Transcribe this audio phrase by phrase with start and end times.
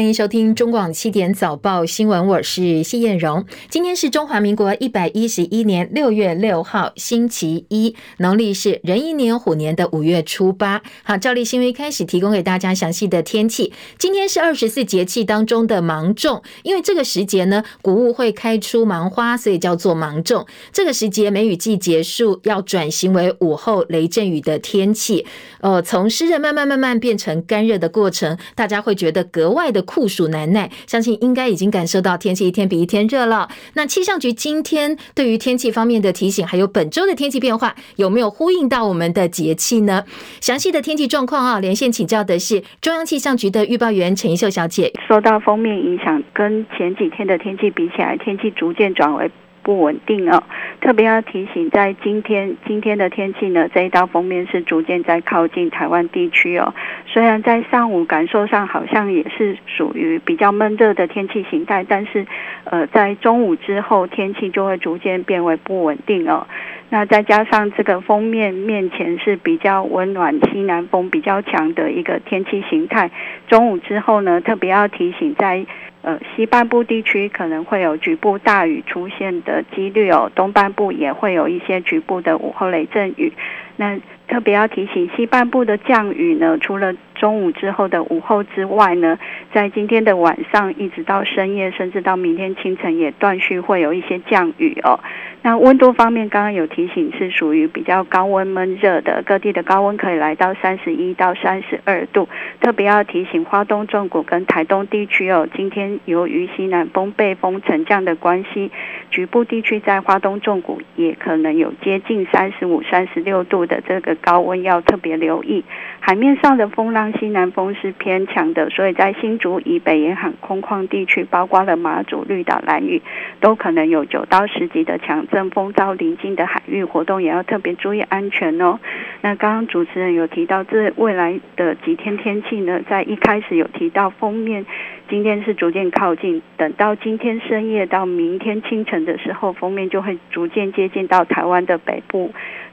[0.00, 3.44] 欢迎收听中广七点早报新闻，我是谢燕荣。
[3.68, 10.80] 今天是中华民国一百一十一年六月六号，星期一，农历是壬寅年虎年的五月初八。
[11.02, 13.74] 好，照例新闻开始，提供给大家详细的天气。
[13.98, 20.46] 今天是二十四节气当中的芒种，因为这个时节呢，谷物会开出芒花，所以叫做芒种。
[20.72, 25.26] 这个时节梅雨季结束，要转型为午后雷阵雨的天气。
[25.60, 30.70] 呃，从湿热慢慢慢慢变成干热的过程，大家会觉得格外的酷暑难耐。
[30.86, 33.48] 相信应该已经感受到天气一天比一天热了。
[33.74, 40.04] 那气象局今天对于天气方面的提醒，还有本周的天气变化，有没有呼应到我们的节气呢？
[40.40, 44.92] 详细的天气状况啊，连线请教的是中央气象局的预报员陈怡秀小姐。
[45.08, 49.28] 受到锋面影响，跟前几天的天气比起来，天气逐渐转为。
[49.70, 50.42] 不稳定哦，
[50.80, 56.74] 特别要提醒，在今天今天的天气呢，这一道锋面是逐渐在靠近台湾地区哦。
[57.06, 62.26] 虽然在上午感受上好像也是属于比较闷热的天气形态，但是
[62.64, 66.44] 呃，在中午之后，天气就会逐渐变为不稳定哦。
[66.88, 73.08] 那再加上这个锋面面前是比较温暖，西南风比较强的一个天气形态，
[73.46, 75.64] 中午之后呢，特别要提醒在。
[76.02, 83.32] 呃，西半部地区可能会有局部大雨出现的几率哦，东半部也会有一些局部的午后雷阵雨。
[83.76, 89.18] 那特别要提醒，西半部的降雨呢，除了中午之后的午后之外呢，
[89.52, 94.98] 在今天的晚上一直到深夜，甚至到明天清晨，也断续会有一些降雨哦。
[95.42, 102.28] 那温度方面，刚刚有提醒是属于比较高温闷热的，各地的高温可以来到三十一到三十二度。
[102.60, 108.70] 特别要提醒，花东纵谷跟台东地区哦，今天由于西南风背风沉降的关系，
[109.10, 115.64] 局部地区在花东纵谷也可能有接近三十五、三十六度的这个高温，要特别留意。
[116.00, 123.00] 海面上的风浪，西南风是偏强的，所以在新竹以北沿海空旷地区，包括了马祖、绿岛、兰屿，
[123.40, 128.78] 都可能有九到十级的强阵风，遭临近的海域活动也要特别注意安全哦。
[129.20, 134.64] 那刚刚主持人有提到，这未来的几天天气呢，在一开始有提到封面，
[135.08, 142.32] 今天是逐渐靠近，等到今天深夜到明天清晨的时候，封面就会逐渐接近到台湾的北部。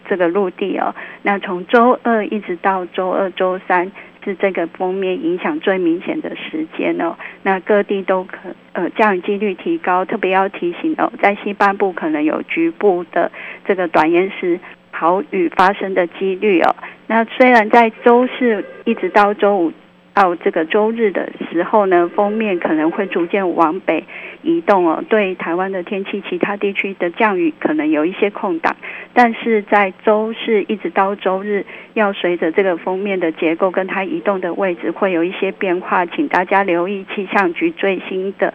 [0.09, 3.91] 这个陆地哦，那从周二一直到周二、周三
[4.27, 7.15] 是这个封面影响最明显的时间哦。
[7.43, 8.37] 那各地都可
[8.73, 13.31] 呃降雨几率提高，特别要提醒哦，在西半部可能有局部的
[13.65, 14.59] 这个短延时
[14.91, 16.75] 豪雨发生的几率哦。
[17.07, 19.71] 那虽然在周四一直到周五。
[20.17, 24.03] 到这个周日的时候呢，锋面可能会逐渐往北
[24.41, 28.75] 移动哦，对台湾的天气，其他地区的降雨可能有一些空档，
[29.13, 31.63] 但是在周四一直到周日，
[31.93, 38.51] 要随着这个锋面的结构跟它移动的位置会有一些变化，请大家留意气象局最新的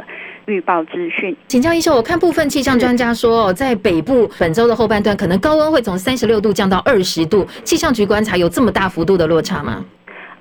[0.47, 1.37] 预报资讯。
[1.47, 9.85] 请教一下，我看部分气象专家说，在北部本周的后半段，可能高温会从三十六度降到二十度，气象局观察有这么大幅度的落差吗？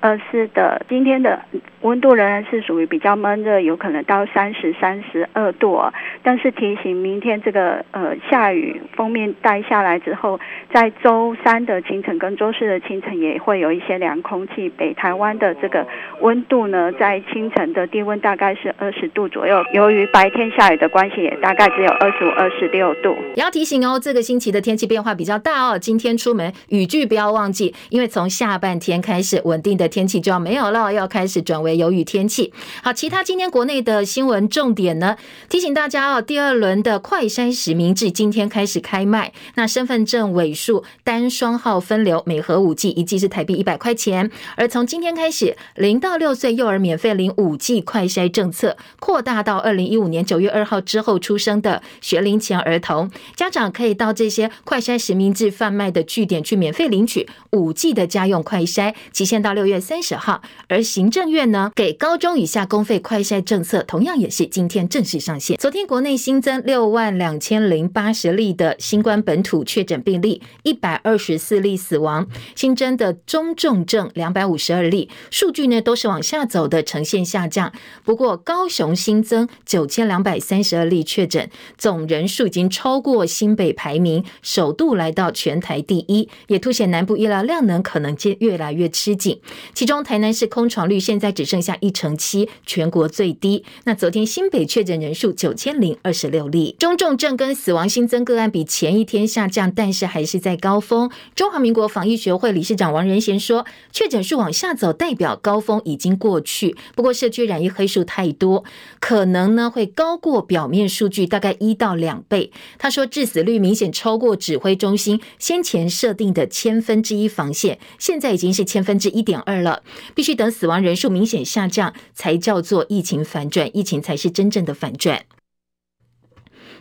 [0.02, 1.40] 呃，是的，今天的。
[1.82, 5.80] 温度仍然是属于比较闷热，有可能到三十三十二度。
[6.22, 10.38] 但是提醒，明天这个呃下雨锋面带下来之后，
[10.72, 14.68] 在周三的清晨跟周四的清晨也会有一些凉空气。
[14.70, 15.86] 北台湾的这个
[16.20, 19.62] 温度呢，在清晨的低温大概是二十度左右。
[19.72, 23.16] 由于白天下雨的关系，也大概只有二十五、二十六度。
[23.34, 25.78] 也要提醒哦，这个星期的天气变化比较大哦。
[25.78, 31.71] 今天出门雨具不要忘记，因为从下半天开始，稳定的天气就要没有了，要开始转为。
[31.76, 32.52] 有雨天气，
[32.82, 35.16] 好，其他今天国内的新闻重点呢？
[35.48, 39.32] 提醒大家哦，第二轮的快筛实名制今天开始开卖。
[39.54, 44.30] 那身份证尾数单双号分流，每盒五剂，一剂是台币一百块钱。
[44.56, 60.42] 而从今天开始，零到六岁幼儿免费领五剂快筛政策扩大到二零一五年九月二号之后出生的学龄前儿童，家长可以到这些快筛实名制贩卖的据点去免费领取五剂的家用快筛，期限到六月三十号。
[60.68, 65.56] 而行政院呢，给高中以下公费快筛政策，同样也是今天正式上线。
[65.58, 77.72] 昨天国内新增六万两千零八十例的新冠本土确诊病例，一百二十四例死亡，新增的中重症两百五十二例，数据呢都是往下走的，呈现下降。
[78.04, 89.40] 不过高雄新增九千两百三十二例确诊，总人数已经超过新北排名，首度来到全台第一，也凸显南部医疗量能可能接越来越吃紧。
[89.74, 93.62] 其中台南市空床率现在只是剩下一成七，全国最低。
[93.84, 101.10] 那昨天新北确诊人数九千零二十六例，中重症跟死亡新增个案比前一天下降，但是还是在高峰。
[101.34, 106.74] 中华民国防疫学会理事长王仁贤说，确诊数往下走，代表高峰已经过去。
[106.94, 108.64] 不过社区染疫黑数太多，
[108.98, 112.50] 可能呢会高过表面数据大概一到两倍。
[112.78, 119.82] 他说致死率明显超过指挥中心先前设定的千分之一防线，现在已经是千分之一点二了。
[120.14, 125.24] 必须等死亡人数明显下降，才叫做疫情反转，疫情才是真正的反转。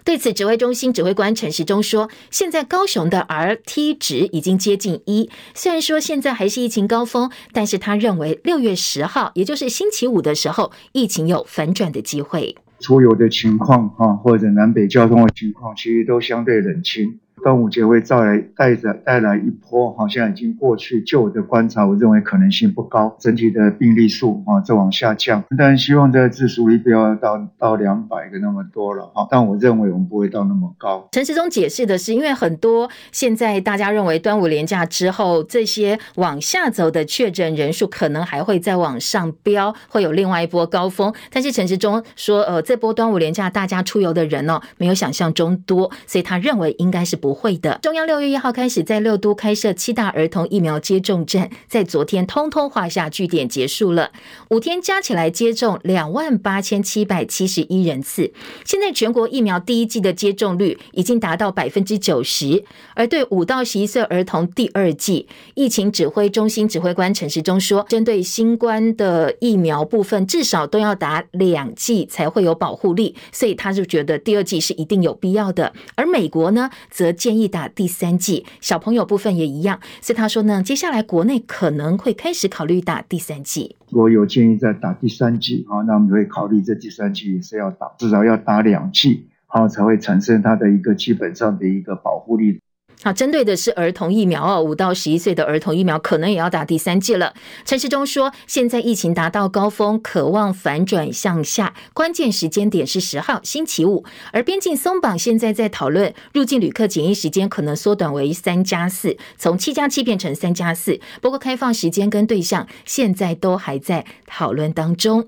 [0.03, 12.57] 对此，指挥中心指挥官陈时中说：“现在高雄的 RT 值已经接近一，虽然说现在还是疫情高峰，但是他认为六月十号，也就是星期五的时候，疫情有反转的机会。
[12.79, 21.01] 出游的情况啊，或者南北交通的情况，其实都相对冷清。”端午节会带来带着带来一波，好像已经过去。
[21.01, 23.15] 就我的观察，我认为可能性不高。
[23.19, 29.27] 整体的病例数啊在往下降，但希望这个致死率不要到到两百个那么多了哈。
[29.31, 31.07] 但我认为我们不会到那么高。
[31.11, 41.11] 陈时中解释的是，因为很多现在大家认为端午连假之后，这些往下走的确诊人数可能还会再往上飙，会有另外一波高峰。
[41.31, 47.30] 但是陈时中说，呃，这波端午连假大家出游的人呢，没有想象中多，所以他认为应该是不。
[47.31, 47.79] 不会的。
[47.81, 54.11] 中央六月一号开始在六都开设七大儿童疫苗接种站，在昨天通通画下句点结束了。
[54.49, 58.33] 五天加起来接种两万八千七百七十一人次。
[58.65, 75.71] 现在全国疫苗第一季的接种率已经达到百分之九十，而对五到十一岁儿童第二季，疫情指挥中心指挥官陈时中说，针对新冠的疫苗部分，至少都要打两剂才会有保护力，所以他就觉得第二剂是一定有必要的。
[75.95, 83.75] 而美国呢，则建议打第三剂，小朋友部分也一样，所以他说呢，接下来国内可能会开始考虑打第三剂。
[83.91, 92.59] 我有建议在打第三剂，啊，那我们会考虑这第三剂也是要打，至少要打两剂，好，才会产生它的一个基本上的一个保护力。
[93.03, 97.33] 好，针对的是儿童疫苗哦，五到十一岁的儿童疫苗可能也要打第三剂了。
[97.65, 104.05] 陈时中说，现在疫情达到高峰，渴望反转向下，关键时间点是十号星期五。
[104.31, 110.99] 而边境松绑，现在在讨论入境旅客检疫时间可能缩短为三加四，从七加七变成三加四。
[111.21, 115.27] 不过开放时间跟对象现在都还在讨论当中。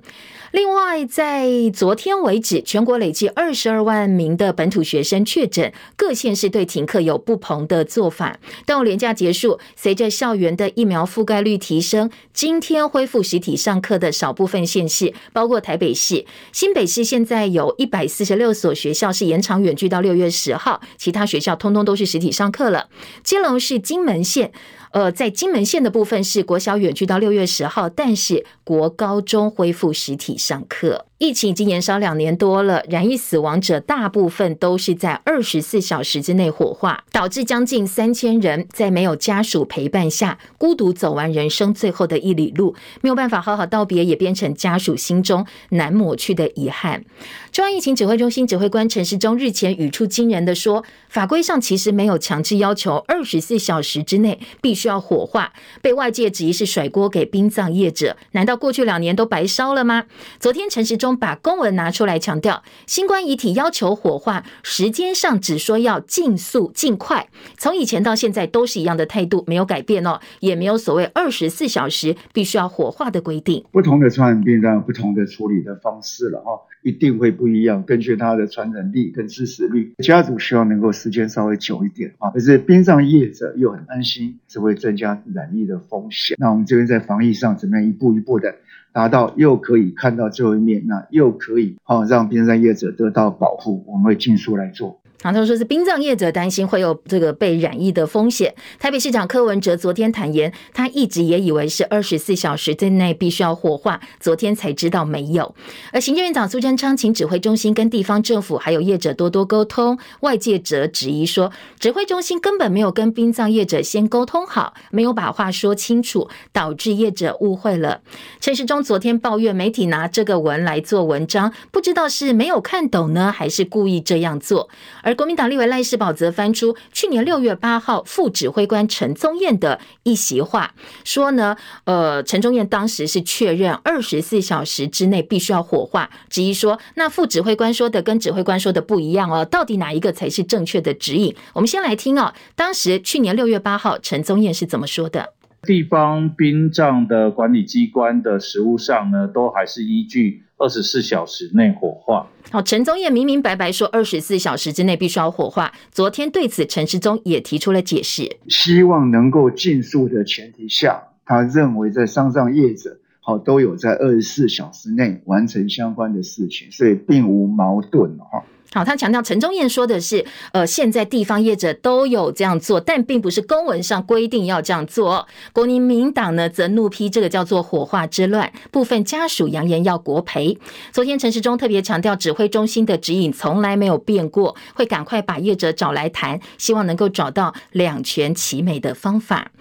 [0.54, 8.38] 另外，在昨天为止，全国累计二十二万名的本土学生确诊，各县市对停课有不同的做法。
[8.64, 22.90] 端午连假结束，随着校园的疫苗覆盖率提升，今天恢复实体上课的少部分县市，包括台北市、新北市，现在有一百四十六所学校是延长远距到六月十号，其他学校通通都是实体上课了。
[23.24, 24.52] 基隆市金门县。
[24.94, 31.08] 呃，在金门县的部分是国小远距到六月十号，但是国高中恢复实体上课。
[31.24, 47.06] 疫情已经延烧两年多了，染疫死亡者大部分都是在二十四小时之内火化，导致将近三千人在没有家属陪伴下，孤独走完人生最后的一里路，没有办法好好道别，也变成家属心中难抹去的遗憾。
[47.54, 60.04] 中央疫情指挥中心指挥官陈时中日前语出惊人的说，法规上其实没有强制要求二十四小时之内必须要火化，被外界质疑是甩锅给殡葬业者，难道过去两年都白烧了吗？
[60.38, 61.13] 昨天陈时中。
[61.16, 67.28] 把公文拿出来强调，新冠遗体要求火化时间上只说要尽速尽快，
[67.58, 73.64] 从以前到现在都是一样的态度，没有改变哦，也没有所谓二十四小时必须要火化的规定。
[73.72, 76.52] 不同的传染病当然有不同的处理的方式了哈，
[76.84, 86.38] 一定会不一样，根据它的传染力跟致死率，家属希望能够时间稍微久一点啊，可是殡葬业者又很担心只会增加染疫的风险。
[86.40, 88.54] 那我们这边在防疫上怎么样一步一步的？
[88.94, 95.02] 达到又可以看到最后一面，那又可以好让边山业者得到保护，我们会尽速来做。
[95.24, 98.54] 好，他说是殡葬业者担心会有这个被染疫的风险。
[98.78, 105.56] 台北市长柯文哲昨天坦言，他一直也以为是二十四小时之内必须要火化，昨天才知道没有。
[105.94, 118.02] 而行政院长苏贞昌请指挥中心跟地方政府还有业者多多沟通，外界则质疑说，指挥中心根本没有跟殡葬业者先沟通好，没有把话说清楚，导致业者误会了。
[118.42, 124.70] 陈时中昨天抱怨媒体拿这个文来做文章，不知道是没有看懂呢，还是故意这样做。
[125.02, 131.56] 而国民党立委赖士宝则翻出去年六月八号副指挥官陈宗彦的一席话，说呢，
[131.86, 141.36] 呃，陈宗彦当时是确认二十四小时之内必须要火化，质疑说，那副指挥官说的跟指挥官说的不一样哦，到底哪一个才是正确的指引？
[141.54, 145.34] 我们先来听哦，当时去年六月八号陈宗彦是怎么说的？
[145.64, 152.28] 地方殡葬的管理机关的实务上呢，都还是依据二十四小时内火化。
[152.52, 155.74] 好，陈宗彦明明白白说二十四小时之内必须要火化。
[155.92, 168.44] 昨天对此，陈世忠也提出了解释，希望能够尽速的前提下，他认为在丧葬业者好都有在二十四小时内完成相关的事情，所以并无矛盾哈。
[168.74, 175.28] 好，他强调陈忠彦说的是，呃，现在地方业者都有这样做，但并不是公文上规定要这样做。
[175.52, 180.58] 国民党呢则怒批这个叫做火化之乱，部分家属扬言要国赔。
[180.92, 189.52] 昨天陈时中特别强调，指挥中心的指引从来没有变过，会赶快把业者找来谈，希望能够找到两全其美的方法。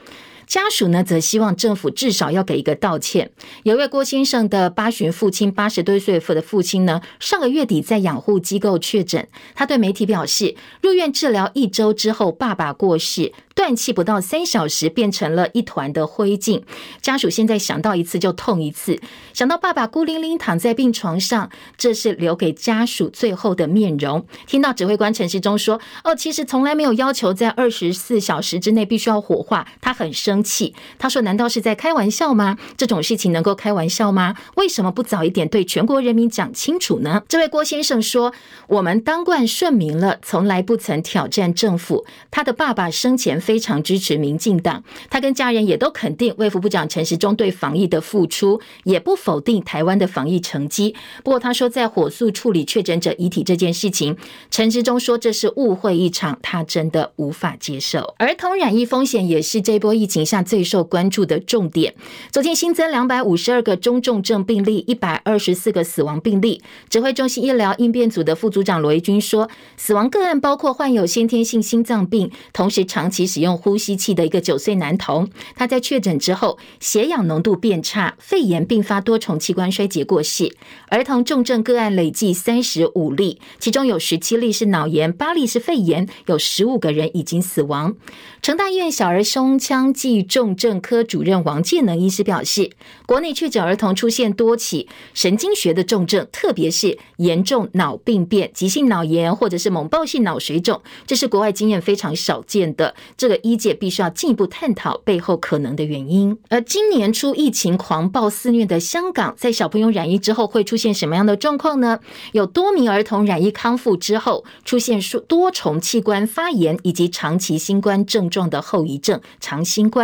[0.52, 3.30] 家属呢，则希望政府至少要给一个道歉。
[3.62, 13.32] 有位郭先生的八旬父亲，八十多岁的父亲呢，上个月底在养护机构确诊，他对媒体表示，入院治疗一周之后，爸爸过世。
[13.54, 16.62] 断气不到三小时，变成了一团的灰烬。
[17.02, 18.98] 家属现在想到一次就痛一次，
[19.34, 24.26] 想到爸爸孤零零躺在病床上，这是留给家属最后的面容。
[24.46, 32.56] 听到指挥官陈时中说：“哦，其实从来没有要求在二十四小时之内必须要火化。”他很生气，他说：“难道是在开玩笑吗？
[32.76, 34.34] 这种事情能够开玩笑吗？
[34.56, 38.32] 为什么不早一点对全国人民讲清楚呢？”这位郭先生说
[38.68, 42.06] ：“我们当惯顺民了，从来不曾挑战政府。
[42.30, 50.94] 他的爸爸生前。”非常支持民进党，他跟家人也都肯定卫福部长陈时中对防疫的付出，也不否定台湾的防疫成绩。
[51.24, 54.16] 不过他说，在火速处理确诊者遗体这件事情，
[54.50, 58.14] 陈时中说这是误会一场，他真的无法接受。
[58.18, 61.94] 儿童染疫风险也是这波疫情下最受关注的重点。
[62.30, 66.62] 昨天新增两百五十二个中重症病例，一百二十四个死亡病例。
[66.88, 73.26] 指挥中心医疗应变组的副组长罗一军说，死亡个案包括患有先天性心脏病，同时长期。
[73.32, 80.54] 使用呼吸器的一个九岁男童，他在确诊之后血氧浓度变差，肺炎并发多重器官衰竭过世。
[80.88, 87.96] 儿童重症个案累计三十五例，其中有十七例是脑炎，八例是肺炎，有十五个人已经死亡。
[88.42, 92.72] 成大医院小儿胸腔暨重症科主任王建能医师表示，
[93.06, 102.96] 国内确诊儿童出现多起神经学的重症，特别是严重脑病变、急性脑炎或者是猛暴性脑水肿，这是国外经验非常少见的。
[103.16, 106.36] 这个医界必须要进一步探讨背后可能的原因。
[106.48, 112.00] 而今年初疫情狂暴肆虐的香港，在小朋友染疫之后会出现什么样的状况呢？
[112.32, 120.01] 有多名儿童染疫康复之后，出现多重器官发炎以及长期新冠症状的后遗症，长新冠。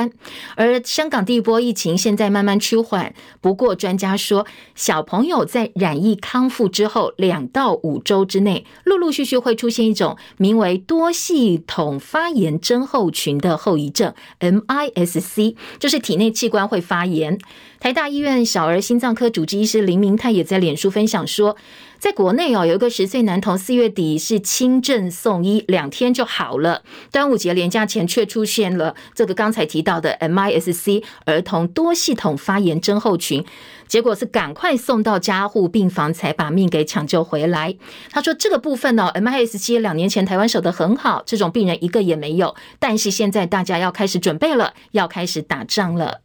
[0.57, 17.39] 而香港第一波疫情现在慢慢趋缓，不过专家说，小朋友在染疫康复之后两到五周之内，陆陆续续会出现一种名为多系统发炎症候群的后遗症 MIS-C，就是体内器官会发炎。
[17.81, 21.57] 台大医院小儿心脏科主治医师林明泰也在脸书分享说，
[21.99, 26.83] 在国内哦，有一个十岁男童四月底是轻症送医，两天就好了。
[27.11, 33.45] 端午节连假前却出现了这个刚才提到的 MIS-C 儿童多系统发炎症候群，
[33.89, 37.75] 结果是赶快送到加护病房才把命给抢救回来。
[38.11, 46.21] 他说这个部分呢，MIS-C 两年前台湾守得很好，这种病人一个也没有，但是现在大家要开始准备了，要开始打仗了。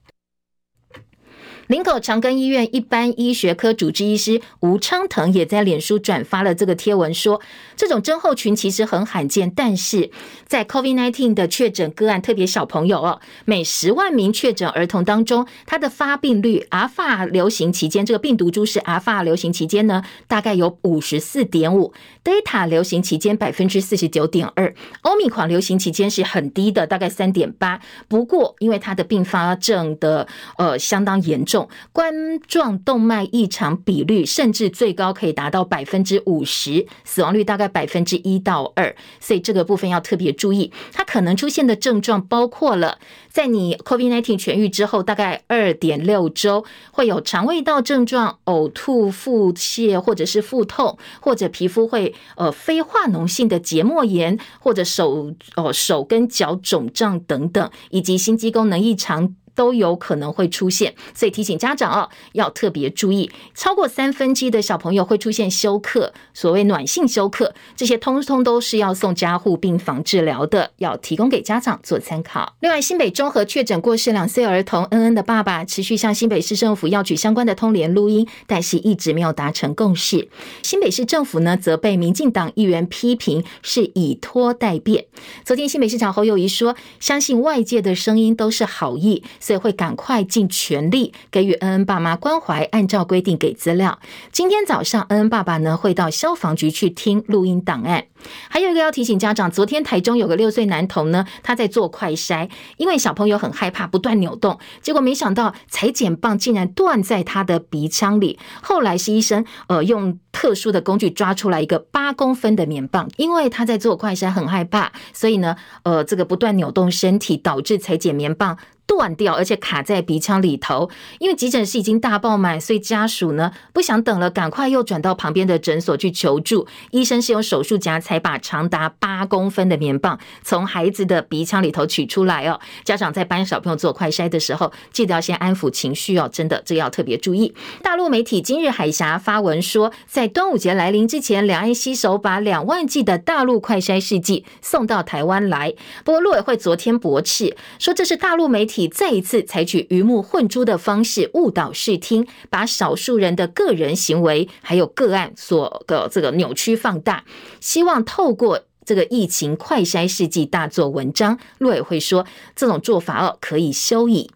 [1.73, 7.41] 林口长庚医院一般医学科主治医师吴昌腾也在脸书转发了这个贴文，说
[7.75, 10.11] 这种症候群其实很罕见，但是
[10.45, 21.91] 在 COVID-19 的确诊个案，特别小朋友哦，每十万名确诊儿童当中，它的发病率，阿法流行期间，这个病毒株是阿法流行期间呢，大概有五十四点五
[22.23, 27.81] ，Delta 流行期间百分之四十九点二欧米狂流行期间是很低的，大概三点八。
[28.07, 30.27] 不过因为它的并发症的
[30.59, 31.62] 呃相当严重。
[31.91, 40.71] 冠状动脉异常比率甚至最高可以达到百分之五十，死亡率大概百分之一到二，所以这个部分要特别注意。
[40.91, 59.35] 它可能出现的症状包括了，在你 COVID-19 痊愈之后，大概二点六周会有肠胃道症状、呕吐、腹泻或者是腹痛，或者皮肤会呃非化脓性的结膜炎，或者手哦手跟脚肿胀等等，以及心肌功能异常。
[59.55, 63.31] 都有可能会出现，所以提醒家长哦，要特别注意。
[63.53, 72.55] 超过三分之一的小朋友会出现休克，所谓暖性休克，这些通通都是要送加护病房治疗的，要提供给家长做参考。
[72.61, 80.29] 另外，新北中和确诊过世两岁儿童恩恩的爸爸持续向新北市政府要取相关的通联录音，但是一直没有达成共识。
[80.61, 85.05] 新北市政府呢，则被民进党议员批评是以拖待变。
[85.45, 89.23] 昨天新北市长侯友宜说，相信外界的声音都是好意。
[89.43, 93.99] 所以会赶快尽全力给予恩恩爸妈关怀，按照规定给资料。
[94.31, 98.05] 今天早上，恩恩爸爸呢会到消防局去听录音档案。
[98.47, 108.39] 还有一个要提醒家长，昨天台中有个六岁男童呢，他在做快筛，因为小朋友很害怕，不断扭动，结果没想到裁剪棒竟然断在他的鼻腔里。
[108.61, 118.57] 后来是医生呃用特殊的工具抓出来一个八公分的棉棒，因为他在做快筛很害怕，所以呢呃这个不断扭动身体，导致裁剪棉棒。
[118.85, 120.89] 断掉，而且卡在鼻腔里头。
[121.19, 126.67] 因为急诊室已经大爆满，所以家属呢不想等了，赶快又转到旁边的诊所去求助。
[126.91, 132.59] 医生是用手术夹才把长达八公分的棉棒从孩子的鼻腔里头取出来哦。
[132.83, 137.55] 家长在帮小朋友做快筛的时候，记得要先安抚情绪哦，真的这要特别注意。
[137.81, 145.73] 大陆媒体今日海峡发文说，在端午节来临之前，两岸携手把两万剂的大陆快筛试剂送到台湾来。
[146.03, 148.72] 不过陆委会昨天驳斥说，这是大陆媒体。
[148.73, 157.23] 体再一次采取鱼目混珠的方式误导视听，把少数人的个人行为还有个案所的这个扭曲放大，
[157.59, 161.37] 希望透过这个疫情快筛试剂大做文章。
[161.59, 162.25] 陆委会说，
[162.55, 164.31] 这种做法哦可以休矣。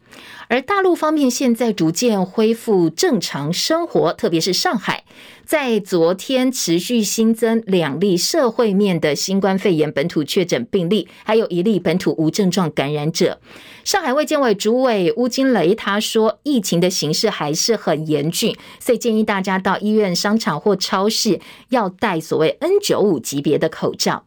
[0.49, 5.03] 而大陆方面现在逐渐恢复正常生活，特别是上海，
[5.45, 13.39] 在昨天持续新增两例社会面的新冠肺炎本土确诊病例，还有一例本土无症状感染者。
[13.83, 24.23] 上海卫健委主委乌金雷他说，疫情的形势还是很严峻，所以建议大家到医院、商场或超市要戴所谓 N95 级别的口罩。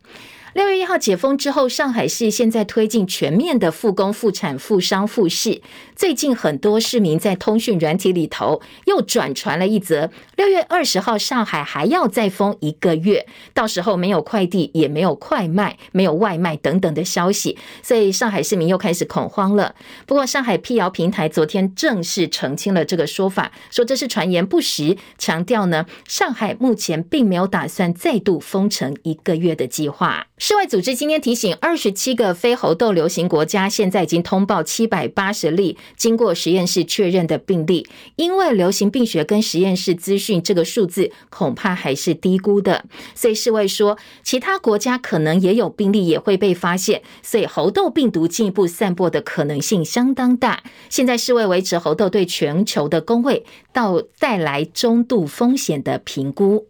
[0.53, 5.63] 六月一号解封之后，上海市现在推进全面的复工、复产、复商、复市。
[5.95, 19.77] 最近很多市民在通讯软体里头又转传了一则：六月二十号上海还要再封一个月，到时候没有快递，也没有快卖，没有外卖等等的消息，所以上海市民又开始恐慌了。
[20.05, 30.27] 不过，上海辟谣平台昨天正式澄清了这个说法，说这是传言不实，强调呢，上海目前并没有打算再度封城一个月的计划。
[30.43, 37.87] 世卫组织今天提醒，二十七个非猴痘流行国家现在已经通报七百八十例经过实验室确认的病例。
[38.17, 50.63] 因为流行病学跟实验室资讯这个数字恐怕还是低估的，所以世卫说，其他国家可能也有病例也会被发现，所以猴痘病毒进一步散播的可能性相当大。
[50.89, 56.70] 现在世卫维持猴痘对全球的公卫到带来中度风险的评估。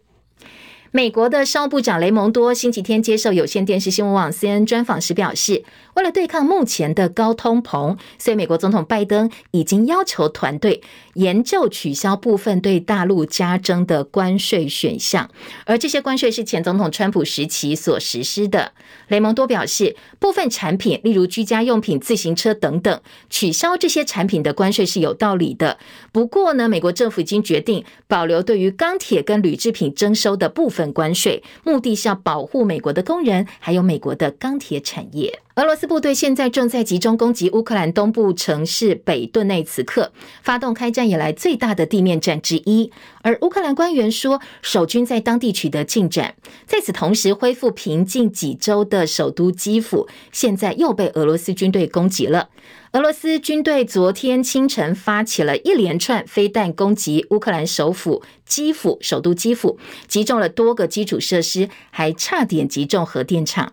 [0.93, 10.81] 美国的商务部长雷蒙多星期天接受有线电视新闻网 CN 专访时表示，为了对抗目前的高通膨，所以美国总统拜登已经要求团队
[11.15, 15.29] 研究取消部分对大陆加征的关税选项，
[15.65, 18.73] 而这些关税是前总统川普时期所实施的。
[19.07, 25.79] 雷蒙多表示，部分产品，例如居家用品、自行车等等，取消这些产品的关税是有道理的。
[26.11, 30.91] 不过呢，美国政府已经决定保留对于钢铁跟铝制品征收的部分。
[30.91, 35.39] 关税目的是要保护美国的工人，还有美国的钢铁产业。
[35.61, 42.91] 俄罗斯部队现在正在集中攻击乌克兰东部城市北顿内茨克，发动开战以来最大的地面战之一。
[43.21, 46.33] 而乌克兰官员说，守军在当地取得进展。
[46.65, 52.49] 在此同时，恢复平静几周的首都基辅，现在又被俄罗斯军队攻击了。
[52.93, 63.71] 俄罗斯军队昨天清晨发起了一连串飞弹攻击乌克兰首府基辅，首都基辅，击中了多个基础设施，还差点击中核电厂。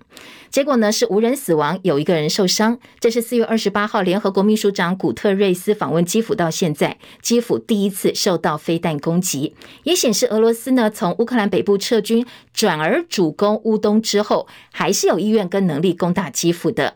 [0.51, 2.79] 结果呢，是无人死亡，有一个人受伤。
[3.01, 16.95] 这是四月二十八号联合国秘书长古特瑞斯访问基辅到现在，基辅第一次受到飞弹攻击，也显示俄罗斯呢从乌克兰北部撤军，转而主攻乌东之后，还是有意愿跟能力攻打基辅的。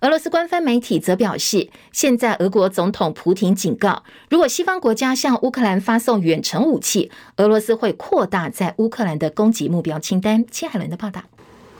[0.00, 10.44] 俄罗斯官方媒体则表示，现在俄国总统普廷警告，如果西方国家向乌克兰发送远程武器，俄罗斯会扩大在乌克兰的攻击目标清单。
[10.50, 11.22] 切海伦的报道。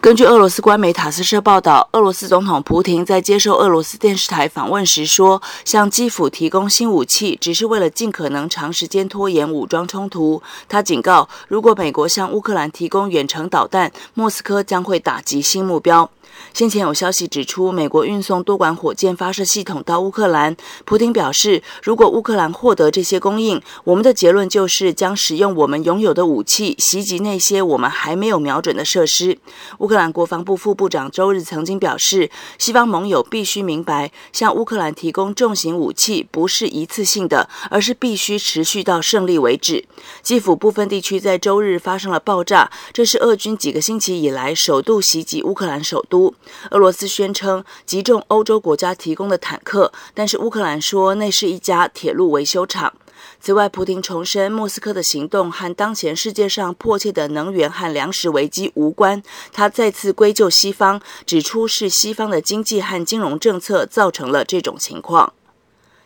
[0.01, 10.43] 根据俄罗斯官媒塔斯社报道，俄罗斯总统普廷在接受俄罗斯电视台访问时说，向基辅提供新武器只是为了尽可能长时间拖延武装冲突。
[10.69, 16.11] 他警告，如果美国向乌克兰提供远程导弹，莫斯科将会打击新目标。
[16.53, 20.57] 先前有消息指出，美国运送多管火箭发射系统到乌克兰。
[20.85, 29.39] 普京表示，如果乌克兰获得这些供应，我们的结论就是将使用我们拥有的武器袭击那些我们还没有瞄准的设施。
[29.79, 39.85] 乌克兰国防部副部长周日曾经表示，西方盟友必须明白，向乌克兰提供重型武器不是一次性的，而是必须持续到胜利为止。
[40.23, 46.14] 基辅部分地区在周日发生了爆炸，这是俄军几个星期以来首度袭击乌克兰首都。
[46.15, 46.33] 都。
[46.71, 52.93] 俄罗斯宣称击中欧洲国家提供的坦克，但是乌克兰说那是一家铁路维修厂。
[53.41, 59.23] 此外，普丁重申莫斯科的行动和当前世界上迫切的能源和粮食危机无关。
[59.53, 65.33] 他再次归咎西方，指出是西方的经济和金融政策造成了这种情况。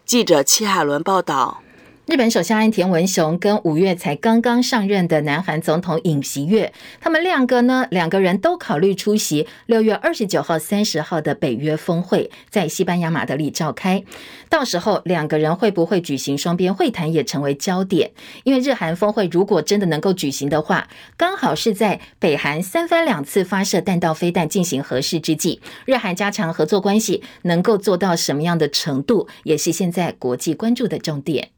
[0.07, 1.61] 记者戚海伦报道。
[2.09, 14.03] 日本首相岸田文雄跟五月才刚刚上任的南韩总统尹锡悦，他们两个呢，两个人都考虑出席六月二十九号、三十号的北约峰会，在西班牙马德里召开。
[14.49, 18.11] 到时候两个人会不会举行双边会谈，也成为焦点。
[18.45, 31.51] 因为日韩峰会如果真的能够举行的话，刚好是在北韩三番两次发射弹道飞弹进行核试之际，日韩加强合作关系能够做到什么样的程度，也是现在国际关注的重点。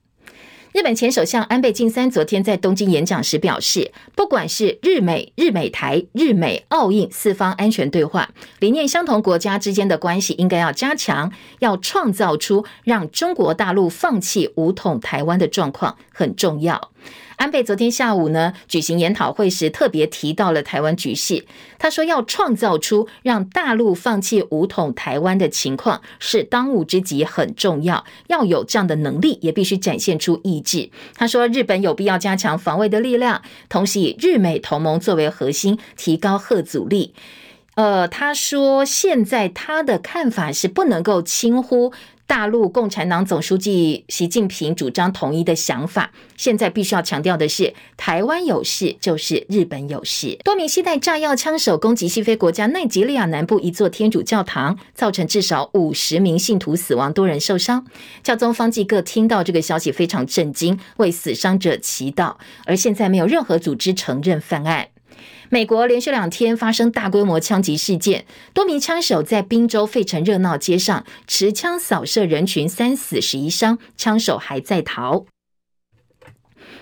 [0.73, 8.31] 日本前首相安倍晋三昨天在东京演讲时表示，不管是日美、日美台、日美澳印四方安全对话，
[8.61, 16.93] 理念相同国家之间的关系应该要加强，要创造出让中国大陆放弃武统台湾的状况很重要。
[17.40, 21.46] 安倍昨天下午呢举行研讨会时，特别提到了台湾局势。
[21.79, 28.05] 他说，要创造出让大陆放弃武统台湾的情况是当务之急，很重要。
[28.26, 30.90] 要有这样的能力，也必须展现出意志。
[31.14, 37.14] 他说，日本有必要加强防卫的力量，同时以日美同盟作为核心，提高核阻力。
[37.76, 41.94] 呃，他说，现在他的看法是不能够轻忽。
[42.31, 50.38] 大陆共产党总书记习近平主张统一的想法，现在必须要强调的是，台湾有事就是日本有事。
[50.45, 57.85] 多名携带炸药枪手攻击西非国家奈及利亚南部一座天主教堂，造成至少五十名信徒死亡，多人受伤。
[58.23, 62.37] 教宗方济各听到这个消息非常震惊，为死伤者祈祷。
[62.64, 64.87] 而现在没有任何组织承认犯案。
[65.53, 75.27] 美国连续两天发生大规模枪击事件，多名枪手在宾州费城热闹街上持枪扫射人群，三死十一伤，枪手还在逃。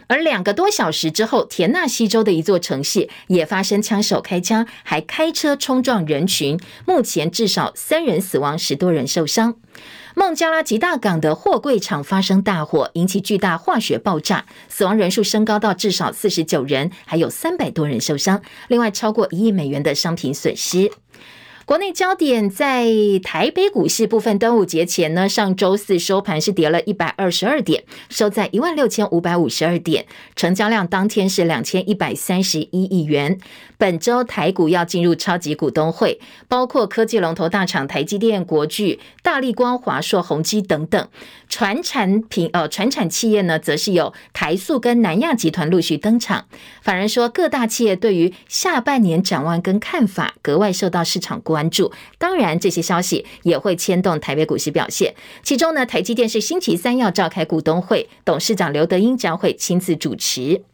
[0.08, 9.54] 而两个多小时之后，田纳西州的一座城市也发生枪手开枪，还开车冲撞人群，目前至少三人死亡，十多人受伤。
[10.14, 18.42] 孟加拉吉大港的货柜厂发生大火，引起巨大化学爆炸，死亡人数升高到至少四十九人，还有三百多人受伤。
[18.66, 20.90] 另外，超过一亿美元的商品损失。
[21.68, 22.87] 国内焦点在
[23.22, 33.38] 台北股市部分，端午节前呢，上周四收盘是跌了一百二十二点，收在一万六千五百五十二点，成交量当天是两千一百三十一亿元。
[33.78, 41.08] 本周台股要进入超级股东会，包括科技龙头大厂台积电、国巨、大力光、华硕、宏基等等。
[41.48, 46.46] 传产品呃，传产企业呢，则是有台塑跟南亚集团陆续登场。
[46.82, 51.92] 法人说，各大企业对于下半年展望跟看法格外受到市场关注。
[52.18, 55.14] 当然，这些消息也会牵动台北股市表现。
[55.44, 60.64] 其中呢，台积电是星期三要召开股东会，董事长刘德英将会亲自主持。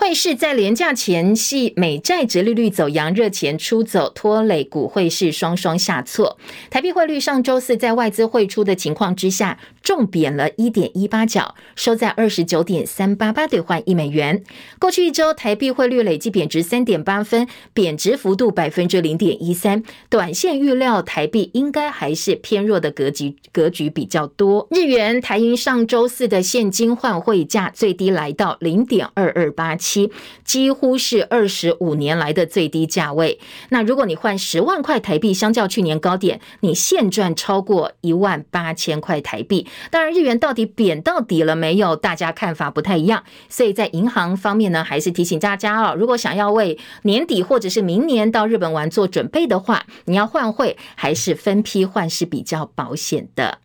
[0.00, 6.38] 汇市在连假前夕，美债殖利率走扬，热钱出走，拖累股汇市双双下挫。
[6.70, 14.42] 台币汇率上周四在外资汇出的情况之下，重贬了一点一八角，收在二十九点三八八兑换一美元。
[14.78, 19.82] 过去一周，台币汇率累计贬值三点八分，贬值幅度百分之零点一三。
[20.08, 24.66] 短线预料台币应该还是偏弱的格局，格局比较多。
[24.70, 29.89] 日元、台银上周四的现金换汇价最低来到零点二二八七。
[29.90, 30.12] 期
[30.44, 33.40] 几乎是二十五年来的最低价位。
[33.70, 39.66] 那如果你换十万块台币，相较去年高点，你现赚超过一万八千块台币。
[39.90, 41.96] 当然，日元到底贬到底了没有？
[41.96, 43.24] 大家看法不太一样。
[43.48, 53.58] 所以在银行方面呢，还是提醒大家哦，如果想要为年底或者是明年到日本玩做准备的话，你要换汇还是分批换是比较保险的。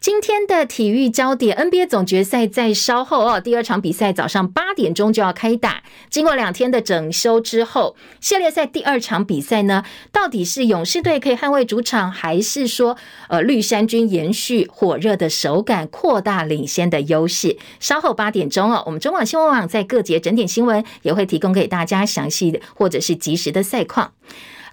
[0.00, 5.82] 今天的体育焦点，NBA 总决赛在稍后哦，第二场比赛早上八点钟就要开打。
[6.08, 12.96] 经过两天的整休之后，系列赛第二场比赛呢，到底是勇士队可以捍卫主场，还是说
[13.28, 17.58] 呃绿衫军延续火热的手感，扩大领先的优势？
[17.78, 24.14] 稍后八点钟哦，我们中网新闻网在各节整点新闻也会提供给大家详细的或者是即时的赛况。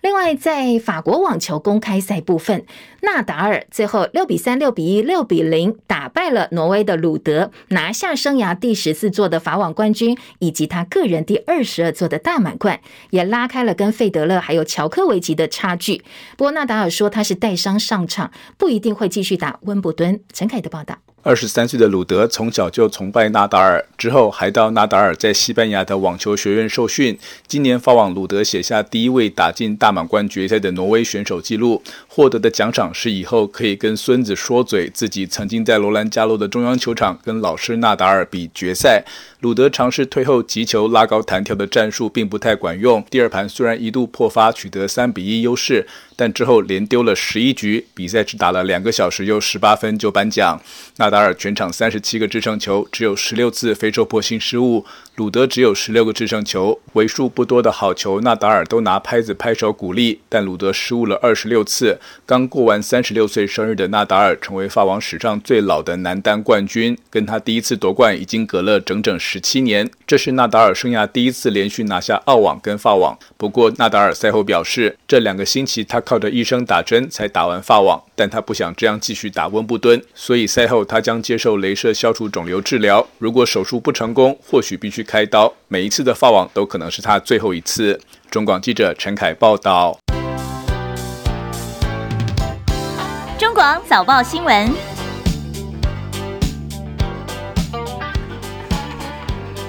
[0.02, 2.66] 另外，在法国网球公开赛部分，
[3.02, 12.80] 纳达尔最后六比三、六比一、六比零打败了挪威的鲁德，拿下生涯第十四座的法网冠军，以及他个人第二十二座的大满贯，
[13.10, 16.04] 也拉开了跟费德勒还有乔科维奇的差距。
[16.38, 20.22] 不过，纳达尔说他是带伤上场，不一定会继续打温布敦。
[20.32, 21.07] 陈凯的报道。
[21.28, 27.20] 二十三岁的鲁德从小就崇拜纳达尔，之后还到纳达尔在西班牙的网球学院受训。
[27.46, 39.04] 今年法网，鲁德写下第一位打进大满贯决赛的挪威选手纪录，获得的奖赏是以后可以跟孙子说嘴，自己曾经在罗兰加洛的中央球场跟老师纳达尔比决赛。
[39.42, 43.04] 鲁德尝试退后击球拉高弹跳的战术，并不太管用。
[43.10, 45.86] 第二盘虽然一度破发，取得三比一优势。
[46.18, 50.60] 但之后连丢了十一局，比赛只打了两个小时又十八分就颁奖。
[50.98, 54.84] 纳达尔全场三十七个制胜球，只有十六次非受迫性失误；
[55.16, 60.20] 鲁德只有十六个制胜球，为数不多的好球，纳达尔都拿拍子拍手鼓励。
[60.28, 62.00] 但鲁德失误了二十六次。
[62.26, 69.88] 刚过完三十六岁生日的纳达尔，成为法网史上最老的男单冠军，跟他第一次夺冠已经隔了整整十七年。
[70.08, 73.16] 这是纳达尔生涯第一次连续拿下澳网跟法网。
[73.38, 76.02] 不过纳达尔赛后表示，这两个星期他。
[76.08, 83.06] 靠着医生打针才打完发网，但他不想这样继续打温布敦，所以赛后他将接受镭射消除肿瘤治疗。
[83.18, 85.54] 如果手术不成功，或许必须开刀。
[85.68, 88.00] 每一次的发网都可能是他最后一次。
[88.32, 90.00] 中广记者陈凯报道。
[93.38, 94.97] 中广早报新闻。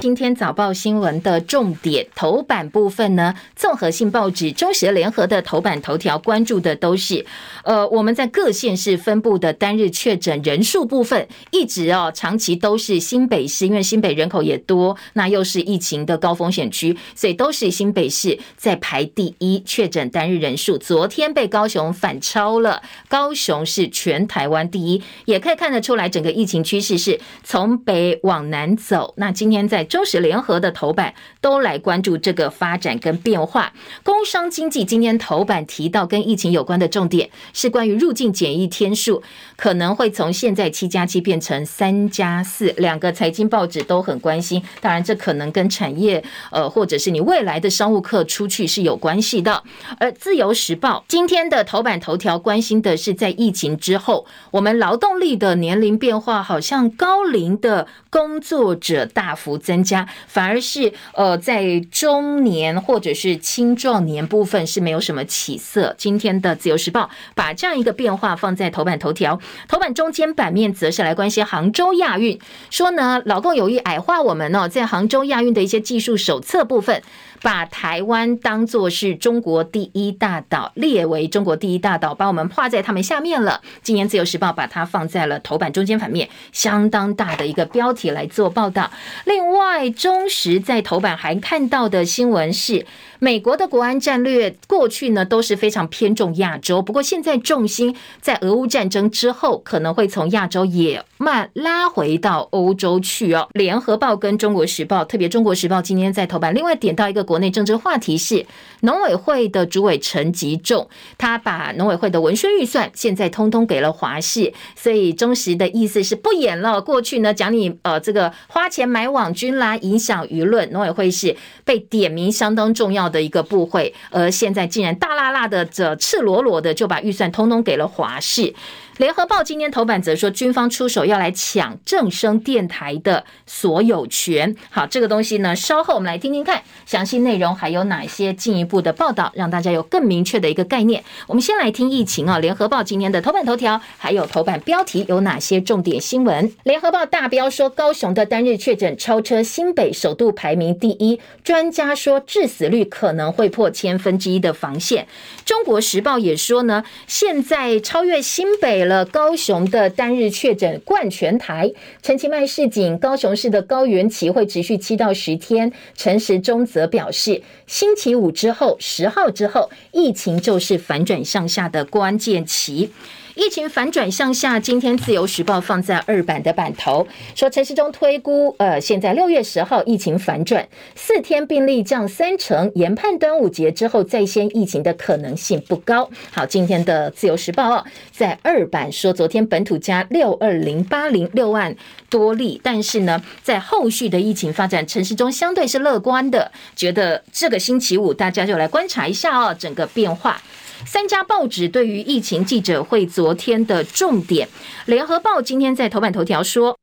[0.01, 7.27] 今天早报新闻的重点头版部分呢，综合性报纸《中时联合》的头版头条关注的都是，
[7.65, 20.79] 呃，我们在各县市分布的单日确诊人数部分，一直哦长期都是新北市，因为新北人口也多，那又是疫情的高风险区，所以都是新北市在排第一确诊单日人数。
[20.79, 29.13] 昨天被高雄反超了，高雄是全台湾第一，也可以看得出来整个疫情趋势是从北往南走。
[29.17, 33.73] 那今天在中时联合的头版都来关注这个发展跟变化。
[34.03, 39.23] 工商经济今天头版提到跟疫情有关的重点是关于入境检疫天数
[39.57, 44.63] 可能会从现在七加七变成三加四，两个财经报纸都很关心。
[44.81, 49.63] 当然，这可能跟产业呃或者是你未来的商务客出去是有关系的。
[49.99, 59.78] 而自由时报今天的头版头条关心的是在疫情之后，我们劳动力的年龄变化，好像高龄的工作者大幅增。
[59.79, 65.95] 增加，反而是呃，在中年或者是青壮年部分是没有什么起色。
[65.97, 69.39] 今天的自由时报把这样一个变化放在头版头条，
[69.69, 72.39] 头版中间版面则是来关心杭州亚运，
[72.71, 77.03] 说呢，老共有意矮化我们哦，在杭州亚运的一些技术手册部分。
[77.43, 83.61] 把台湾当作是中国第一大岛，列为中国第一大岛，把我们画在他们下面了。
[83.83, 88.91] 今年自由时报把它放在了头版中间反面，相当大的一个标题来做报道。
[89.25, 92.87] 另外，中时在头版还看到的新闻是。
[93.21, 103.49] 美国的国安战略过去呢都是非常偏重亚洲，不过现在重心在俄乌战争之后，可能会从亚洲也慢拉回到欧洲去哦。
[103.55, 108.47] 联合报跟中国时报，特别中国时报今天在头版，另外点到一个国内政治话题是
[108.81, 116.81] 农委会的主委陈吉仲，他把农委会的文宣预算现在通通给了华视，所以中时的意思是不演了。
[116.81, 128.55] 过去呢讲你呃这个花钱买网军啦，影响舆论，农委会是被点名相当重要的一个部会，而现在竟然大剌剌的、这赤裸裸的就把预算通通给了华视。
[128.99, 134.57] 联合报今天头版则说，军方出手要来抢正声电台的所有权。
[134.71, 141.05] 好，这个东西呢，稍后我们来听听看详细内容还有哪些进一步的报道，让大家有更明确的一个概念。
[141.29, 146.53] 我们先来听疫情啊，联合报今天的头版头条还有头版标题有哪些重点新闻？
[146.65, 151.21] 联合报大标说，高雄的单日确诊超车新北，首度排名第一。
[151.45, 155.07] 专家说，致死率可能会破千分之一的防线。
[155.45, 159.05] 中国时报也说呢，现在超越新北了。
[159.05, 161.71] 高雄的单日确诊冠全台，
[162.03, 165.73] 陈其迈市警，高雄市的高原期会持续七到十天。
[165.95, 172.91] 陈时中则表示，星期五之后，十号之后，疫情就是反转向下的关键期。
[173.39, 186.11] 疫情反转向下，今天自由时报放在二版的版头，说陈时中推估，呃，现在六月十号疫情反转，四天病例降三成，研判端午节之后再掀疫情的可能性不高。
[186.33, 191.77] 好，今天的自由时报哦，在二版说，昨天本土加六二零八零六万
[192.11, 200.43] 多例，但是呢，在后续的疫情发展，陈时中相对是乐观的，觉得这个星期五大家就来观察一下哦，整个变化。
[200.87, 204.49] 三家报纸对于疫情记者会昨天的重点，
[204.87, 206.77] 联合报今天在头版头条说。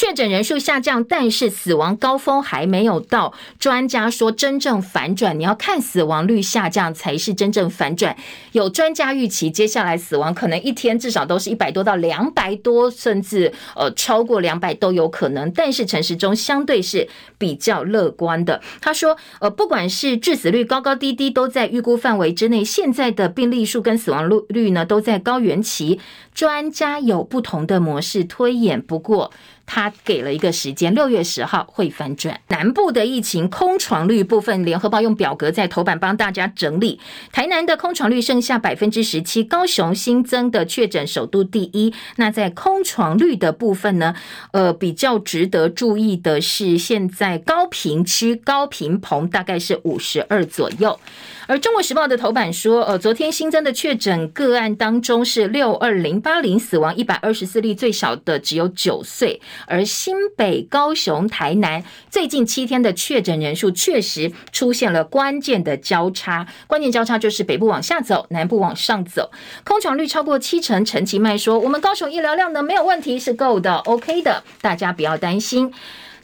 [0.00, 3.34] 确诊人数下降，但是死亡高峰还没有到。
[3.58, 8.16] 专家说，真正反转，你要看死亡率下降才是真正反转。
[8.52, 15.50] 有专家预期，接下来死亡可能一天至少都是一百多到两百多，甚至呃超过两百都有可能。
[15.50, 22.64] 但是陈时中相对是比较乐观的，他说，呃，不管是致死率高高低低，都在预估范围之内。
[22.64, 26.00] 现在的病例数跟死亡率率呢，都在高原期。
[26.32, 29.30] 专家有不同的模式推演，不过。
[29.72, 32.40] 他给了一个时间，六月十号会反转。
[32.48, 37.00] 南部的疫情空床率部分，联合报用表格在头版帮大家整理。
[37.32, 41.92] 台南的空床率剩下百分之十七，高雄新增的确诊首度第一。
[42.16, 44.14] 那在空床率的部分呢？
[44.52, 50.98] 呃，比较值得注意的是，现在高屏区高屏棚大概是五十二左右。
[51.46, 59.40] 而中国时报的头版说，呃，昨天新增的确诊个案当中是六二零八零，死亡一百二十四例，最小的只有九岁。
[59.66, 69.30] 而新北、高雄、台南最近七天的确诊人数确实出现了关键的交叉，关键交叉就是北部往下走，南部往上走，
[69.64, 70.84] 空床率超过七成。
[70.84, 75.72] 陈其迈说，我们高雄医疗量呢没有问题，是够的，OK 的，大家不要担心。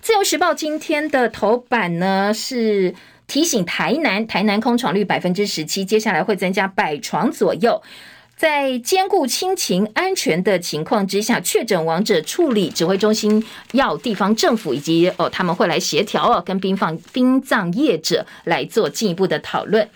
[0.00, 2.94] 自由时报今天的头版呢是。
[3.28, 7.82] 提醒台南，台南空床率百分之十七，接下来会增加百床左右，
[8.36, 19.88] 在兼顾亲情安全的情况之下，确诊亡者处理指挥中心要地方政府以及哦他们会来协调哦，跟殡葬殡葬业者来做进一步的讨论。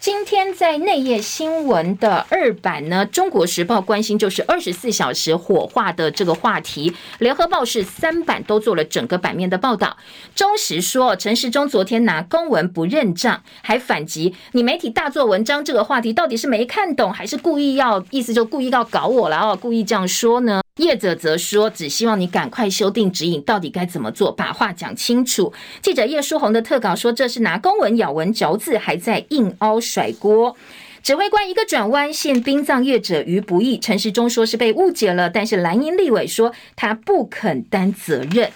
[0.00, 9.98] 今天在内页新闻的二版呢，《中国时报》关心就是二十四小时火化的这个话题，《联合报》是三版都做了整个版面的报道。
[10.34, 20.62] 中时说，陈时中昨天拿公文不认账，还反击你媒体大做文章，这个话题到底是没看懂，还是故意要意思就故意要搞我了哦，故意这样说呢？
[20.76, 25.52] 业者则说，只希望你赶快修订指引，到底该怎么做，把话讲清楚。
[25.82, 30.56] 记者叶书红的特稿说，这是拿公文咬文嚼字，还在硬凹甩锅。
[31.02, 33.78] 指挥官一个转弯，陷殡葬业者于不义。
[33.78, 38.50] 陈时中说是被误解了，但是蓝营立委说他不肯担责任。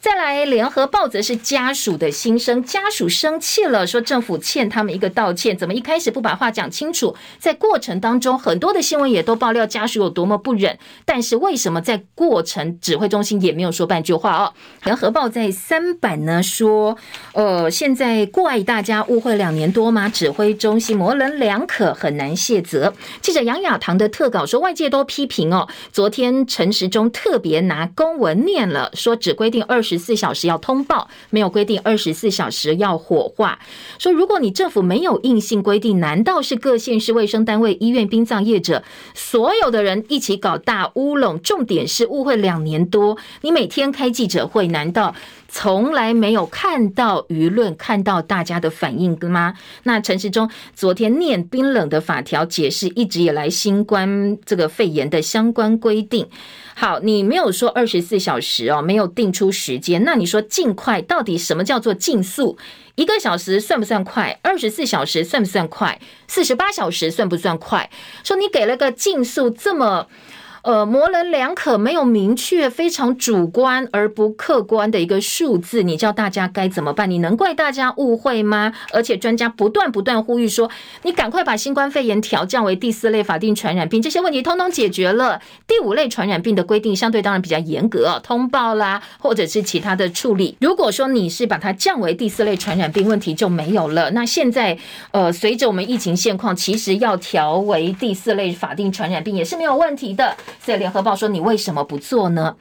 [0.00, 7.16] 再来，联合报则是家属的心声，家属生气了，说政府欠他们一个道歉，怎么一开始不把话讲清楚？
[7.40, 14.54] 在过程当中，很多的新闻也都爆料家属有多么不忍，但是为什么在过程指挥中心也没有说半句话哦？
[14.84, 16.96] 联合报在三版呢说，
[17.32, 20.08] 呃，现在怪大家误会两年多吗？
[20.08, 22.94] 指挥中心模棱两可，很难卸责。
[23.20, 29.98] 记者杨雅棠的特稿说，外界都批评哦，昨天陈时中特别拿公文念了，说只规定二十。
[30.08, 33.58] 四小时要通报，没有规定二十四小时要火化。
[33.98, 41.38] 说如果你政府没有硬性规定，难道是各县市卫生单位、医院、殡葬业者所有的人一起搞大乌龙？
[41.42, 45.14] 重点是误会两年多，你每天开记者会，难道
[45.46, 49.52] 从来没有看到舆论、看到大家的反应吗？
[49.82, 56.26] 那陈时中昨天念冰冷的法条，解释一直以来新冠这个肺炎的相关规定。
[56.80, 60.04] 好，你没有说二十四小时哦，没有定出时间。
[60.04, 62.56] 那你说尽快，到底什么叫做竞速？
[62.94, 64.38] 一个小时算不算快？
[64.44, 66.00] 二十四小时算不算快？
[66.28, 67.90] 四十八小时算不算快？
[68.22, 70.06] 说你给了个竞速这么。
[70.62, 77.10] 呃，模棱两可，没有明确，非常主观而不客观的一个数字，你叫大家该怎么办？
[77.10, 78.72] 你能怪大家误会吗？
[78.92, 80.70] 而且专家不断不断呼吁说，
[81.02, 85.40] 你赶快把新冠肺炎调降为第四类法定传染病，这些问题通通解决了。
[85.66, 90.56] 第五类传染病的规定相对当然比较严格，通报啦，或者是其他的处理。
[90.60, 94.10] 如果说你是把它降为第四类传染病，问题就没有了。
[94.10, 94.76] 那现在，
[95.12, 100.36] 呃，随着我们疫情现况，其实要调为第四类法定传染病也是没有问题的。
[100.64, 102.56] 所以联合报说：“你为什么不做呢？”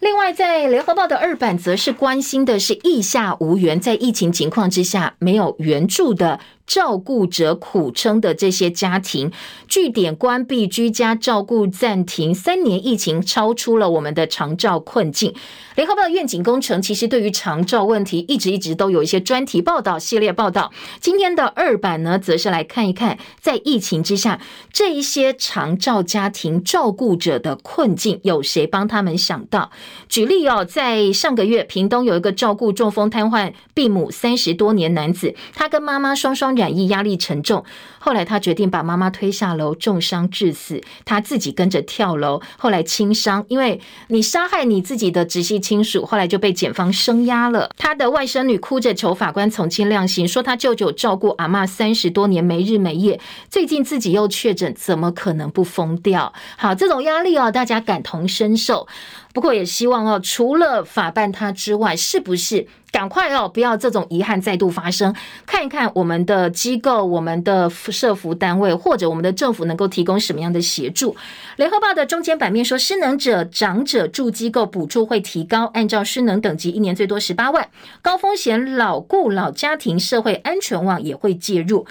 [0.00, 6.40] 另外，在联合报的二版，则是关心的是意下无援，在疫情情况之下没有援助的。
[6.66, 9.30] 照顾者苦撑的这些家庭，
[9.68, 15.34] 据点关闭，居家照顾暂停，三年疫情超出了我们的长照困境。
[15.76, 20.72] 联合报的愿景工程其实对于长照问题一直一直都有一些专题报道、系列报道。
[21.00, 24.40] 今天的二版呢，则是来看一看在疫情之下
[24.72, 29.70] 这一些长照家庭照顾者的困境，有谁帮他们想到？
[30.08, 36.53] 举例哦，在上个月，屏东有一个照顾中风瘫痪病母三十多年男子，他跟妈妈双双。
[36.54, 37.64] 染疫压力沉重，
[38.04, 43.42] 后来他决定把妈妈推下楼，重伤致死，他自己跟着跳楼，后来轻伤。
[43.48, 47.70] 因为你杀害你自己的直系亲属，后来就被检方声押了。
[47.78, 56.30] 他的外甥女哭着求法官从轻量刑，说他舅舅照顾阿嬷三十多年没日没夜，最近自己又确诊，怎么可能不疯掉？
[56.58, 58.86] 好，这种压力哦，大家感同身受。
[59.32, 65.12] 不过也希望哦，除了法办他之外，是不是赶快哦，不要这种遗憾再度发生？
[65.44, 71.16] 看一看我们的机构、我们的社福单位或者我们的政府能够提供什么样的协助？
[71.56, 77.68] 联合报的中间版面说，失能者长者住机构补助会提高，按照失能等级，一年最多十八万。
[78.02, 81.86] 高风险老顾老家庭社会安全网也会介入。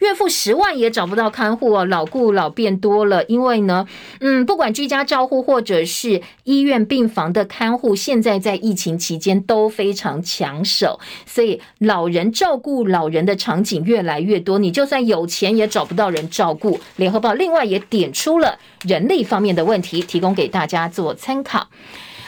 [0.00, 3.86] 月付十万也找不到看护哦，老顾老变多了，因为呢，
[4.20, 16.78] 嗯，不管居家照护或者是医院病房的看护，现在在疫情期间都非常抢手，所以老人照顾老人的场景越来越多，你就算有钱也找不到人照顾。
[16.96, 21.68] 联合报另外也点出了人力方面的问题，提供给大家做参考。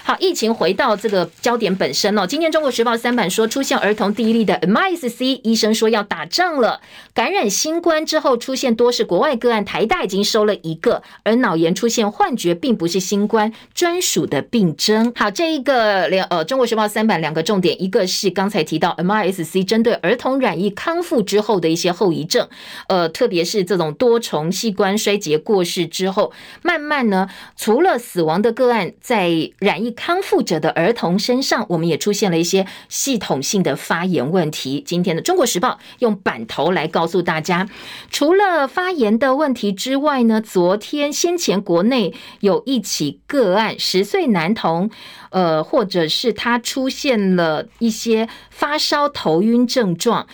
[0.06, 2.24] 好，疫情回到这个焦点本身哦。
[2.24, 6.80] 今天《中国时报》三版说，出现儿童第一例的 MIS-C，医生说要打仗了。
[7.12, 11.02] 感染新冠之后出现多是国外个案，台大已经收了一个。
[11.24, 15.12] 而脑炎出现幻觉，并不是新冠专属的病症。
[15.16, 22.48] 好，这一个两呃，《中国时报》三版两个重点，一个是刚才提到 MIS-C 针对儿童染疫康复之后的一些后遗症，
[22.86, 26.32] 呃，特别是这种多重器官衰竭过世之后，
[26.62, 29.95] 慢慢呢，除了死亡的个案，在染疫。
[29.96, 34.80] 康复者的儿童身上，我们也出现了一些系统性的发炎问题。
[34.86, 37.68] 今天的《中国时报》用版头来告诉大家，
[38.10, 44.90] 除了发炎的问题之外呢，昨天先前国内有一起个案，十岁男童，
[45.30, 50.28] 呃，或者是他出现了一些发烧、头晕症状。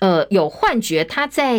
[0.00, 1.58] 呃，有幻觉，他在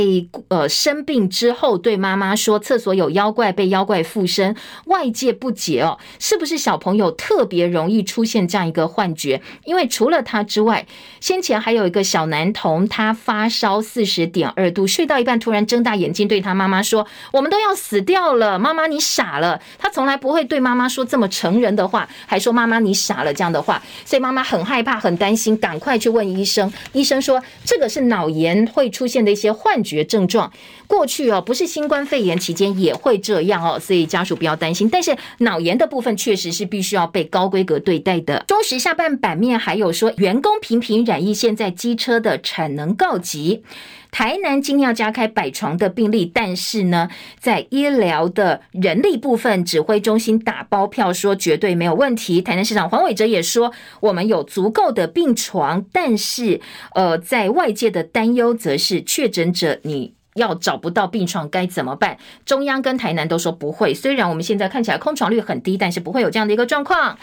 [0.49, 4.55] 呃生病之后对妈妈说厕所有妖怪，被妖怪附身，
[4.85, 9.41] 外界不解哦，是不是小朋友特别容易出现这样一个幻觉？
[9.65, 10.85] 因为除了他之外，
[11.19, 26.71] 先前还有一个小男童，他发烧四十点二度，睡到一半突然睁大眼睛对他妈妈说：“我们都要死掉了，妈妈你傻了。”他从来不会对妈妈说这么成人的话，还说妈妈你傻了这样的话，所以妈妈很害怕、很担心，赶快去问医生。
[26.93, 28.18] 医生说这个是脑。
[28.19, 30.51] 脑炎会出现的一些幻觉症状，
[30.87, 34.89] 过去哦，不是新冠肺炎期间也会这样哦，所以家属不要担心。
[34.89, 38.43] 但是脑炎的部分确实是必须要被高规格对待的。
[38.45, 43.63] 中时下半版面还有说，员工频频染疫，现在机车的产能告急。
[44.11, 47.07] 台南今天要加开百床的病例，但是呢，
[47.39, 52.41] 在医疗的人力部分，指挥中心打包票说绝对没有问题。
[52.41, 56.59] 台南市长黄伟哲也说，我们有足够的病床，但是
[56.95, 62.17] 呃，在外界的担忧则是确诊者你要找不到病床该怎么办？
[62.43, 67.17] 中央跟台南都说不会，虽然我们现在看起来空床率很低，但是不会有这样的一个状况。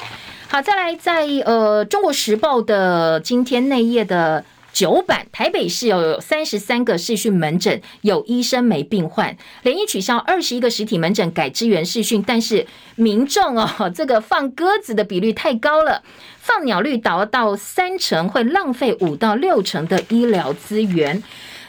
[0.48, 4.44] 好，再来在呃《中国时报》的今天内页的。
[4.76, 12.22] 九版台北市有三十三个视讯门诊，有医生没病患，连夜取消二十一个实体门诊，改支援视讯。
[12.26, 16.02] 但是民众哦， 这个放鸽子的比率太高了，
[16.36, 21.22] 放鸟率达到三成，会浪费五到六成的医疗资源。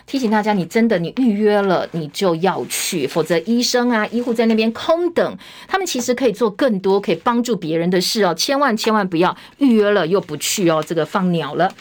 [0.06, 11.72] 提醒大家，你真的你预约了，你就要去，否则医生啊、医护在那边空等，他们其实可以做更多可以帮助别人的事哦，千万千万不要预约了又不去哦，这个放鸟了。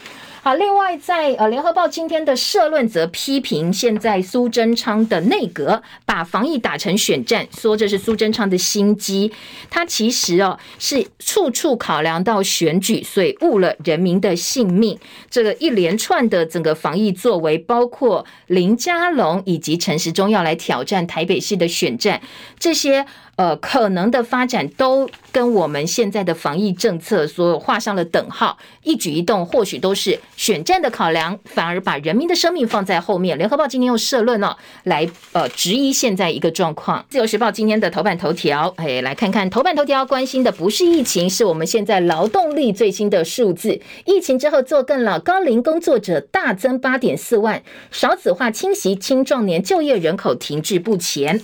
[0.46, 9.32] 好，另外在呃，《联合报》今天的社论则批评，现在苏贞昌的内阁把防疫打成选战，说这是苏贞昌的心机。
[9.68, 14.96] 他其实哦是处处考量到选举，所以误了人民的性命。
[15.28, 22.20] 这个一连串的整个防疫作为，包括林佳龙以及陈时中要来挑战台北市的选战，
[22.56, 23.04] 这些。
[23.36, 33.36] 呃，可能的发展都跟我们现在的防疫政策所画上了等号，一举一动或许都是选战的考量，反而把人民的生命放在后面。
[33.36, 37.04] 联合报今天用社论哦，来呃质疑现在一个状况。
[37.10, 43.78] 自由时报今天的头版头条，哎，来看看头版头条关心的不是疫情，是我们现在劳动力最新的数字。
[44.06, 51.42] 疫情之后做更老，高龄工作者大增八点四万，少子化侵袭青壮年就业人口停滞不前。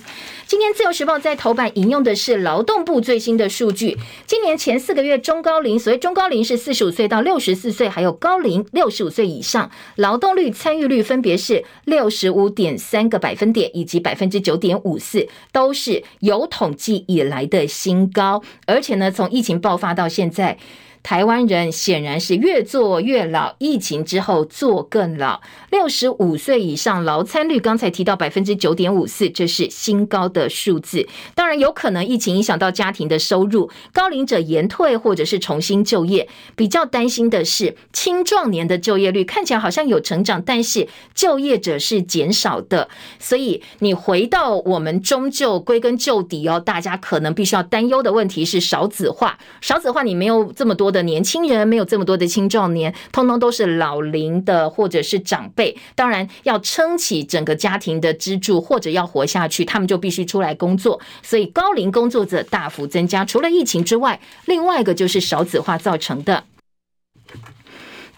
[0.53, 3.97] 今天自由时报在头版引用的是劳动部最新的数据，
[4.27, 20.59] 今年前四个月中高龄，所谓中高龄是四十五岁到六十四岁，还有高龄六十五岁以上，劳动率参与率分别是六十五点三个百分点以及百分之九点五四，都是有统计以来的新高，而且呢，从疫情爆发到现在。
[21.03, 25.41] 台湾人显然是越做越老，疫情之后做更老。
[25.69, 31.05] 六十五岁以上劳参率刚才提到百分之九点五四，这是新高的数字。
[31.35, 36.29] 当然有可能疫情影响到家庭的收入，高龄者延退或者是重新就业。
[36.55, 42.87] 比较担心的是青壮年的就业率看起来好像有成长，但是就业者是减少的。
[43.19, 49.37] 所以你回到我们终究归根究底哦，大家可能必须要担忧的问题是少子化。
[49.59, 55.75] 少子化，你没有这么多的年轻人，没有这么多的青壮年，通通都是老龄的或者是长辈。
[55.95, 61.01] 当然要撑起整个家庭的支柱，或者要活下去，他们就必须出来工作。
[61.21, 63.25] 所以高龄工作者大幅增加。
[63.25, 66.43] 除了疫情之外，另外一个就是少子化造成的。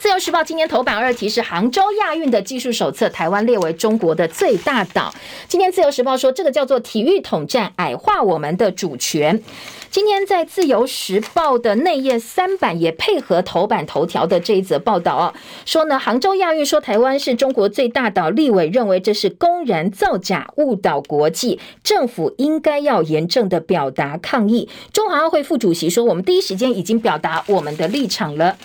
[0.06, 5.12] 自由时报今天头版二题是杭州亚运的技术手册，台湾列为中国的最大岛。
[5.48, 9.42] 今天自由时报说，这个叫做体育统战，矮化我们的主权。
[9.90, 15.34] 今天在自由时报的内页三版也配合头版头条的这一则报道啊，
[15.66, 24.70] 说呢，杭州亚运说台湾是中国最大岛，立委认为这是公然造假，误导国际，政府应该要严正的表达抗议。
[24.94, 28.56] 中华奥会副主席说，我们第一时间已经表达我们的立场了。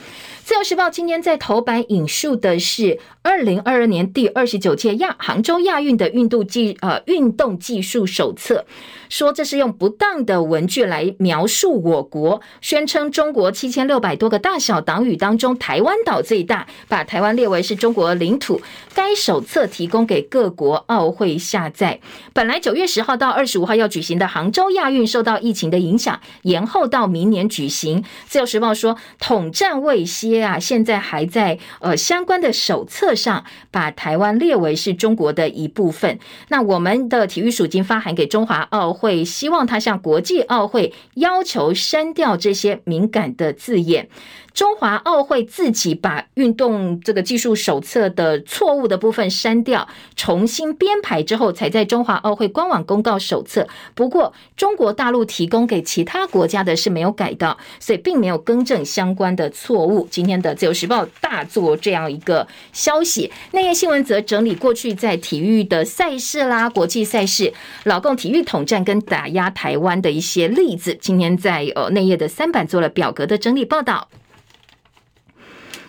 [0.51, 8.65] 自由时报今天在头版引述的是二零二二年第二十九届亚杭州亚运的运动技呃运动技术手册，
[9.09, 18.61] 说这是用不当的文句来描述我国，宣称中国七千六百多个大小岛屿当中，台湾岛最大，把台湾列为是中国领土。
[18.93, 22.01] 该手册提供给各国奥会下载。
[22.33, 28.03] 本来九月十号到二十五号要举行的杭州亚运，受到疫情的影响，延后到明年举行。
[28.27, 30.40] 自由时报说，统战未歇。
[30.43, 36.19] 啊，现在还在呃相关的手册上把台湾列为是中国的一部分。
[36.49, 44.09] 那我们的体育署已经发函给中华奥会，希望他向国际奥会要求删掉这些敏感的字眼。
[44.53, 49.87] 中华奥会自己把运动这个技术手册的错误的部分删掉，
[50.17, 53.69] 重新编排之后，才在中华奥会官网公告手册。
[53.95, 60.09] 不过，中国大陆提供给其他国家的是没有改到，所以并没有更正相关的错误。
[60.11, 67.53] 今的自由时报大做这样一个消息，内页新闻则整理过去在体育的赛事啦、国际赛事、
[67.85, 70.95] 老共体育统战跟打压台湾的一些例子。
[71.01, 74.09] 今天在呃内页的三版做了表格的整理报道。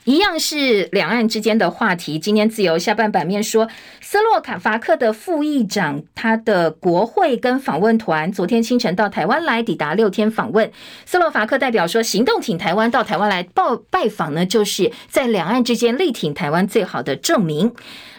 [0.03, 2.17] 一样是两岸之间的话题。
[2.17, 3.67] 今天自由下半版面说，
[4.01, 10.71] 斯洛卡伐克的副议长，他的国会跟访问团昨天清晨到台湾来，抵达六天访问。
[11.05, 17.71] 斯洛伐克代表说，行动挺台湾到台湾来报拜访呢，就是在两岸之间力挺台湾最好的证明。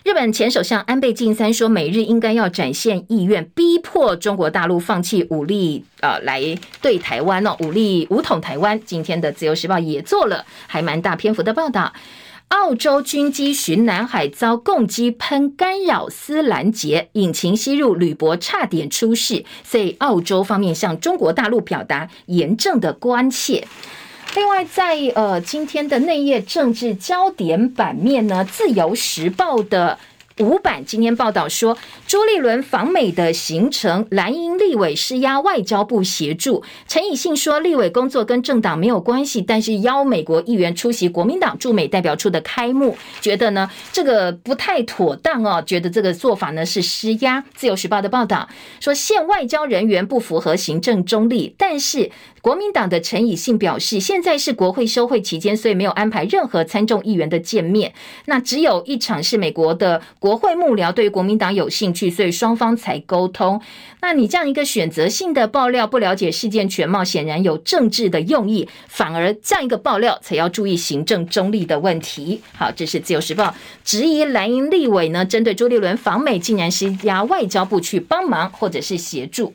[0.05, 6.43] 日本前首相安倍晋三说，美日应该要展现意愿，逼迫中国大陆放弃武力，呃，来
[6.81, 8.79] 对台湾哦，武力武统台湾。
[8.85, 11.93] 今天的自由时报也做了还蛮大篇幅的报道。
[12.49, 19.45] 澳洲军机巡南海遭共机喷干扰丝拦截，引擎吸入铝箔，差点出事。
[19.63, 23.67] 所以澳洲方面向中国大陆表达严正的关切。
[24.35, 29.99] 另外在，在呃今天的内页政治焦点版面呢，《自由时报》的。
[30.39, 31.77] 五版今天报道说，
[32.07, 36.63] 朱立伦访美的行程，蓝营立委施压外交部协助。
[36.89, 47.45] 陈以信说，立委工作跟政党没有关系，但是邀美国议员出席国民党驻美代表处的开幕，觉得呢这个不太妥当哦，觉得这个做法呢是施压。
[47.55, 48.49] 自由时报的报道
[48.81, 52.11] 说，现外交人员不符合行政中立，但是。
[52.43, 57.95] 国民党的陈以信表示，现在是国会休会期间，所以没有安排任何参众议员的见面。
[58.25, 63.61] 那只有一场是美国的国会幕僚对于国民党有兴趣，所以双方才沟通。
[64.01, 68.69] 那你这样一个选择性的爆料，不了解事件全貌，显然有政治的用意。
[68.87, 72.41] 反而这样一个爆料，才要注意行政中立的问题。
[72.57, 73.53] 好，这是自由时报
[73.83, 79.53] 质疑蓝营立委呢，针对朱立伦访美，竟然施压外交部去帮忙或者是协助。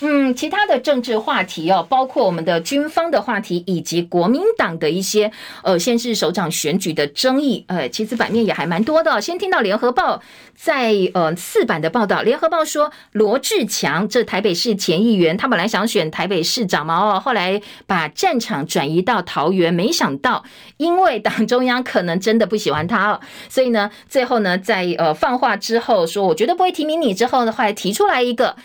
[0.00, 5.30] 嗯，其他的政治话题哦，包括我们的军方的话题，以及国民党的一些
[5.62, 9.20] 呃先是首长选举的争议，呃，其实版面也还蛮多的。
[9.20, 10.20] 先听到联合报
[10.56, 20.44] 在呃四版的报道，联合报说罗志强这台北市前议员，他本来想选台北市长嘛，哦，后来把战场转移到桃园，没想到
[20.76, 28.56] 因为党中央可能真的不喜欢他哦，所以呢，最后呢，在呃放话之后说，我绝对不会提名你，之后的话提出来一个。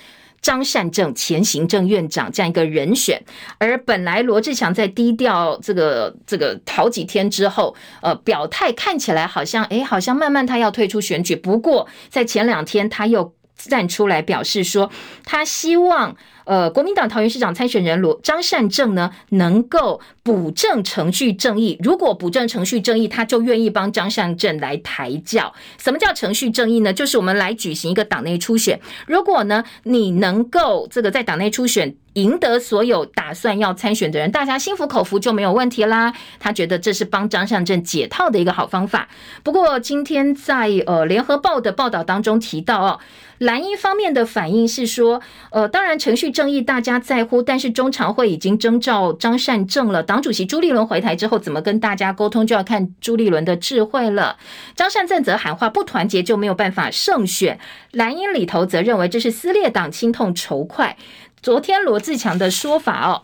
[0.41, 3.21] 张善政前行政院长这样一个人选，
[3.57, 11.35] 而本来罗志祥在低调这个这个好几天之后，呃，表态看起来好像，哎，好像慢慢他要退出选举。
[11.35, 14.89] 不过在前两天他又站出来表示说，
[15.25, 16.15] 他希望。
[16.49, 21.77] 呃，国民党桃园市长参选人罗张善政呢，能够补正程序正义。
[21.83, 25.53] 如果补正程序正义，他就愿意帮张善政来抬轿。
[25.77, 26.91] 什么叫程序正义呢？
[26.91, 31.95] 就是我们来举行一个党内初选，如果呢，你能够这个在党内初选。
[32.13, 36.11] 赢得所有打算要参选的人，大家心服口服就没有问题啦。
[36.39, 39.07] 他觉得这是帮张善政解套的一个好方法。
[39.43, 42.99] 不过今天在呃联合报的报道当中提到哦，
[43.37, 45.21] 蓝营方面的反应是说，
[45.51, 50.01] 呃，当然程序正义大家在乎，但是中常会已经征召张善政了。
[50.01, 54.37] 党主席朱立伦回台之后，怎么跟大家沟通，就要看朱立伦的智慧了。
[54.73, 57.59] 张善政则喊话，不团结就没有办法胜选。
[57.91, 60.95] 蓝营里头则认为这是撕裂党，亲痛仇快。
[61.41, 63.23] 昨天罗自强的说法哦，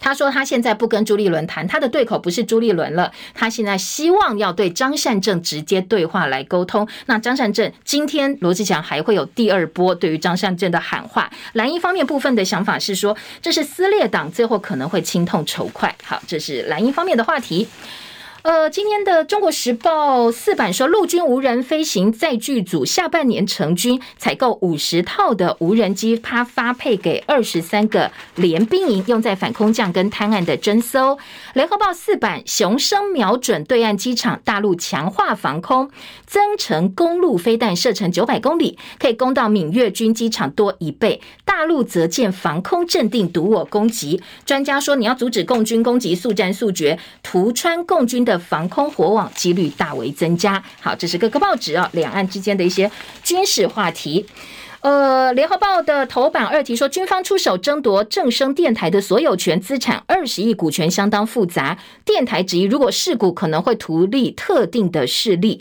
[0.00, 6.88] 他说他现在不跟朱立伦谈，他的对口不是朱立伦了，他现在希望要对张善政直接对话来沟通。
[7.06, 11.30] 那张善政今天罗志祥还会有第二波对于张善政的喊话。
[11.52, 15.94] 蓝营方面部分的想法是说，这是撕裂党，最后可能会亲痛仇快。
[16.02, 17.68] 好，这是蓝营方面的话题。
[18.42, 31.16] 呃，今天的《中国时报》四版说，陆军无人飞行载具组下半年成军，采购五十套的无人机，它发配给二十三个联兵营，用在反空降跟滩岸的侦搜。
[31.52, 35.90] 《联合报》四版，雄声瞄准对岸机场，大陆强化防空，
[36.24, 41.20] 增程公路飞弹射程九百公里，可以攻到闽粤军机场多一倍。
[41.44, 44.22] 大陆则建防空阵地堵我攻击。
[44.46, 48.29] 专家说，你要阻止共军攻击，速战速决，突穿共军的。
[48.30, 50.62] 的防空火网几率大为增加。
[50.80, 52.88] 好，这是各个报纸啊，两岸之间的一些
[53.24, 54.24] 军事话题。
[54.82, 61.76] 呃，联合报的头版二题说，军方出手争夺正声电台的所有权资产二十亿，股权相当复杂。
[62.04, 65.60] 电台质疑，如果事故，可能会图利特定的势力。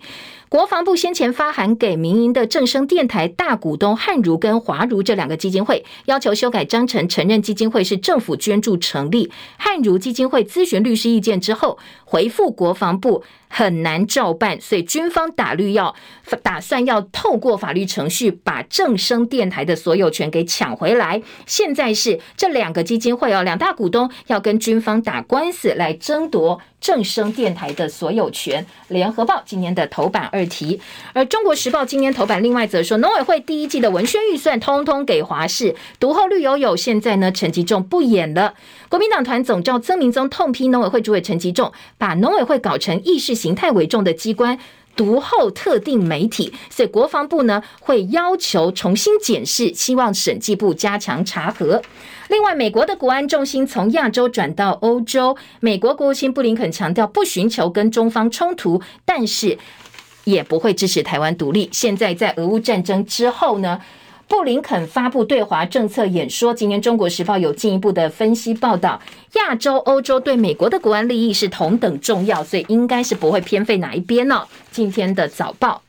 [0.49, 9.31] 国防部先前发函给民营的正声电台大股东汉儒跟华儒这两个基金会，要求修改章程，承认基金会是政府捐助成立。
[9.57, 15.93] 汉儒基金会咨询律师意见之后，回复国防部很难照办，所以军方打律要
[16.41, 21.21] 打算要透过法律程序把正声电台的所有权给抢回来。
[21.45, 26.59] 现在是这两个基金会哦，两大股东要跟军方打官司来争夺。
[26.81, 30.79] 正声电台的所有权，联合报今年的头版二题，
[31.13, 36.75] 而中国时报今年头版另外则说，农委会第一季的文宣预算通通给华视，读后绿油油。
[36.75, 38.53] 现在呢，陈吉仲不演了。
[38.87, 44.57] 国民党团总召曾明宗痛批农委会主委陈吉仲，把农委会搞成意识形态为重的机关。
[44.99, 51.81] 读后特定媒体，所以国防部呢会要求重新检视，希望审计部加强查核。
[52.27, 59.57] 另外，美国的国安重心从亚洲转到欧洲，美国国务卿布林肯强调不寻求跟中方冲突，但是
[60.25, 61.69] 也不会支持台湾独立。
[61.71, 63.79] 现在在俄乌战争之后呢，
[64.29, 69.01] 布林肯发布对华政策演说，今天《中国时报》有进一步的分析报道，
[69.33, 74.45] 亚洲、欧洲对美国的国安利益是同等重要，所以应该是不会偏废哪一边呢？
[74.71, 75.81] 今天的早报。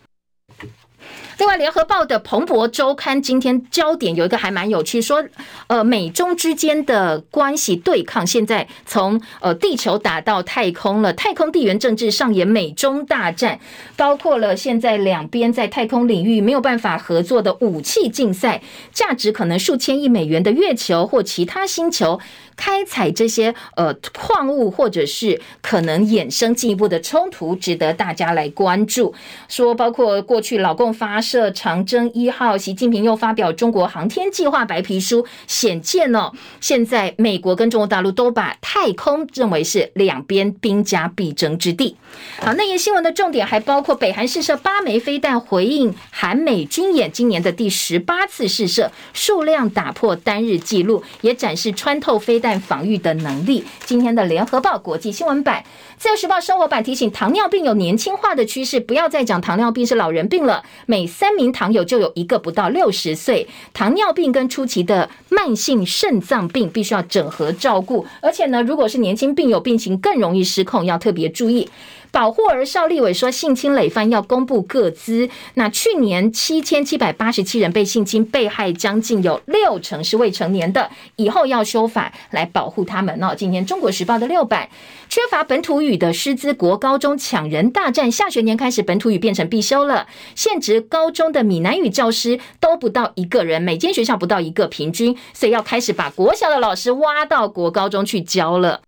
[1.41, 5.25] 另外，《联合报》的彭博周刊今天焦点有一个还蛮有趣，说，
[5.69, 13.59] 呃，美中之间的关系对抗，现在从呃地球打到太空了，太空地缘政治上演美中大战，
[13.97, 18.61] 包括了现在两边在太空领域没有办法合作的武器竞赛，
[18.93, 22.21] 价值可能数千亿美元的月球或其他星球。
[22.61, 29.15] 开采这些呃矿物，或者是可能衍生进一步的冲突，值得大家来关注。
[29.49, 36.31] 说包括过去老共发射长征一号，习近平又发表中国航天计划白皮书，显见哦，
[36.61, 41.97] 现在美国跟中国大陆都把太空认为是两边兵家必争之地。
[42.41, 52.50] 好，那页新闻的重点还包括北韩试射八枚飞弹，回应韩美军演，今年的第十八次试射，数量打破单日纪录，也展示穿透飞弹。
[52.59, 53.63] 防御的能力。
[53.85, 55.63] 今天的联合报国际新闻版、
[55.99, 60.65] 自由时报生活版提醒：糖尿病有年轻化的趋势，不要再讲糖尿病是老人病了。
[60.87, 63.47] 每三名糖友就有一个不到六十岁。
[63.75, 71.69] 糖尿病跟初期的慢性肾脏病必须要整合照顾，而且呢，如果是年轻病友，病情更容易失控，要特别注意。
[72.13, 75.29] 保护儿少立委说，性侵累犯要公布个资。
[75.55, 80.91] 那去年七千七百八十七人被性侵，被害将近有六成是未成年的。
[81.17, 83.35] 以后要修法来保护他们哦。
[83.37, 84.69] 今天《中国时报》的六版，
[85.09, 90.07] 缺乏本土语的师资国高中抢人大战，下学年开始本土语变成必修了。
[90.35, 98.81] 现职高中的闽南语教师都不到一个人，每间学校不到一个平均，所以要开始把国小的老师挖到国高中去教了。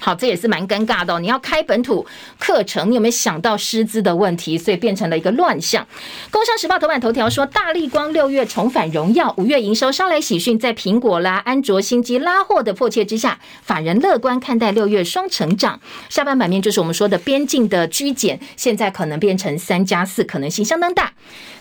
[0.00, 1.18] 好，这也是蛮尴尬的。
[1.20, 2.04] 你要开本土
[2.38, 4.58] 课程，你有没有想到师资的问题？
[4.58, 5.86] 所以变成了一个乱象。
[6.32, 15.80] 工商时报头版头条说，大力光六月重返荣耀，五月营收稍来喜讯，在苹果啦、安卓、新机拉货的迫切之下，法人乐观看待六月双成长。
[16.08, 21.12] 下半版面就是我们说的边境的居检，现在可能变成三加四，可能性相当大。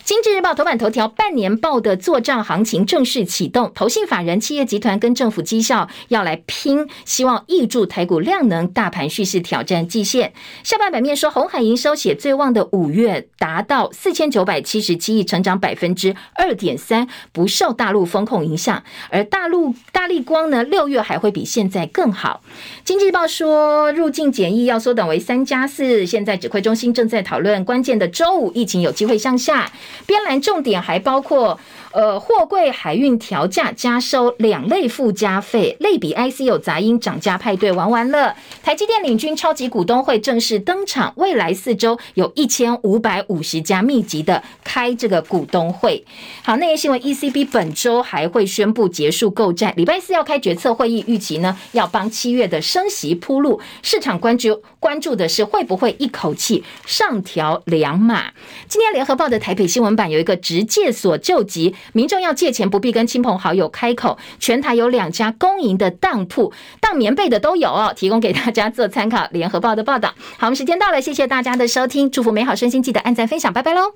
[0.06, 10.34] 经济日报头版头条，半年报的作帐行情正式启动，投信法人、企业集团跟政府绩效要来拼，希望挹注台股量能，大盘蓄势挑战季线。
[10.62, 18.84] 下半版面说，红海营收写最旺的五月达到四千九百七十七亿，成长百分之二点三，不受大陆风控影响。
[19.10, 22.42] 而大陆大立光呢，六月还会比现在更好。
[22.84, 29.72] 经济日报说，入境检疫要缩短为三加四，现在指挥中心正在讨论关键的周五，疫情有机会向下。
[30.06, 31.60] 边栏重点还包括。
[31.94, 38.36] 呃，货柜海运调价加收两类附加费，类比 IC 有杂音涨价派对玩完了。
[38.64, 46.04] 台积电领军超级股东会正式登场，未来四周有一千五百五十家密集的开这个股东会。
[46.42, 53.62] 好，那些新闻，ECB 本周还会宣布结束购债，礼拜四要开决策会议，预期呢要帮七月的升息铺路。
[53.84, 58.32] 市场关注关注的是会不会一口气上调两码。
[58.68, 61.76] 今天联合报的台北新闻版有一个职介所救急。
[61.92, 69.28] 民众要借钱不必跟亲朋好友开口，全台有两家公营的当铺，当棉被的都有哦，提供给大家做参考。
[69.32, 70.14] 联合报的报道。
[70.38, 73.92] 好，我们时间到了，谢谢大家的收听，祝福美好身心，记得按赞分享，拜拜喽。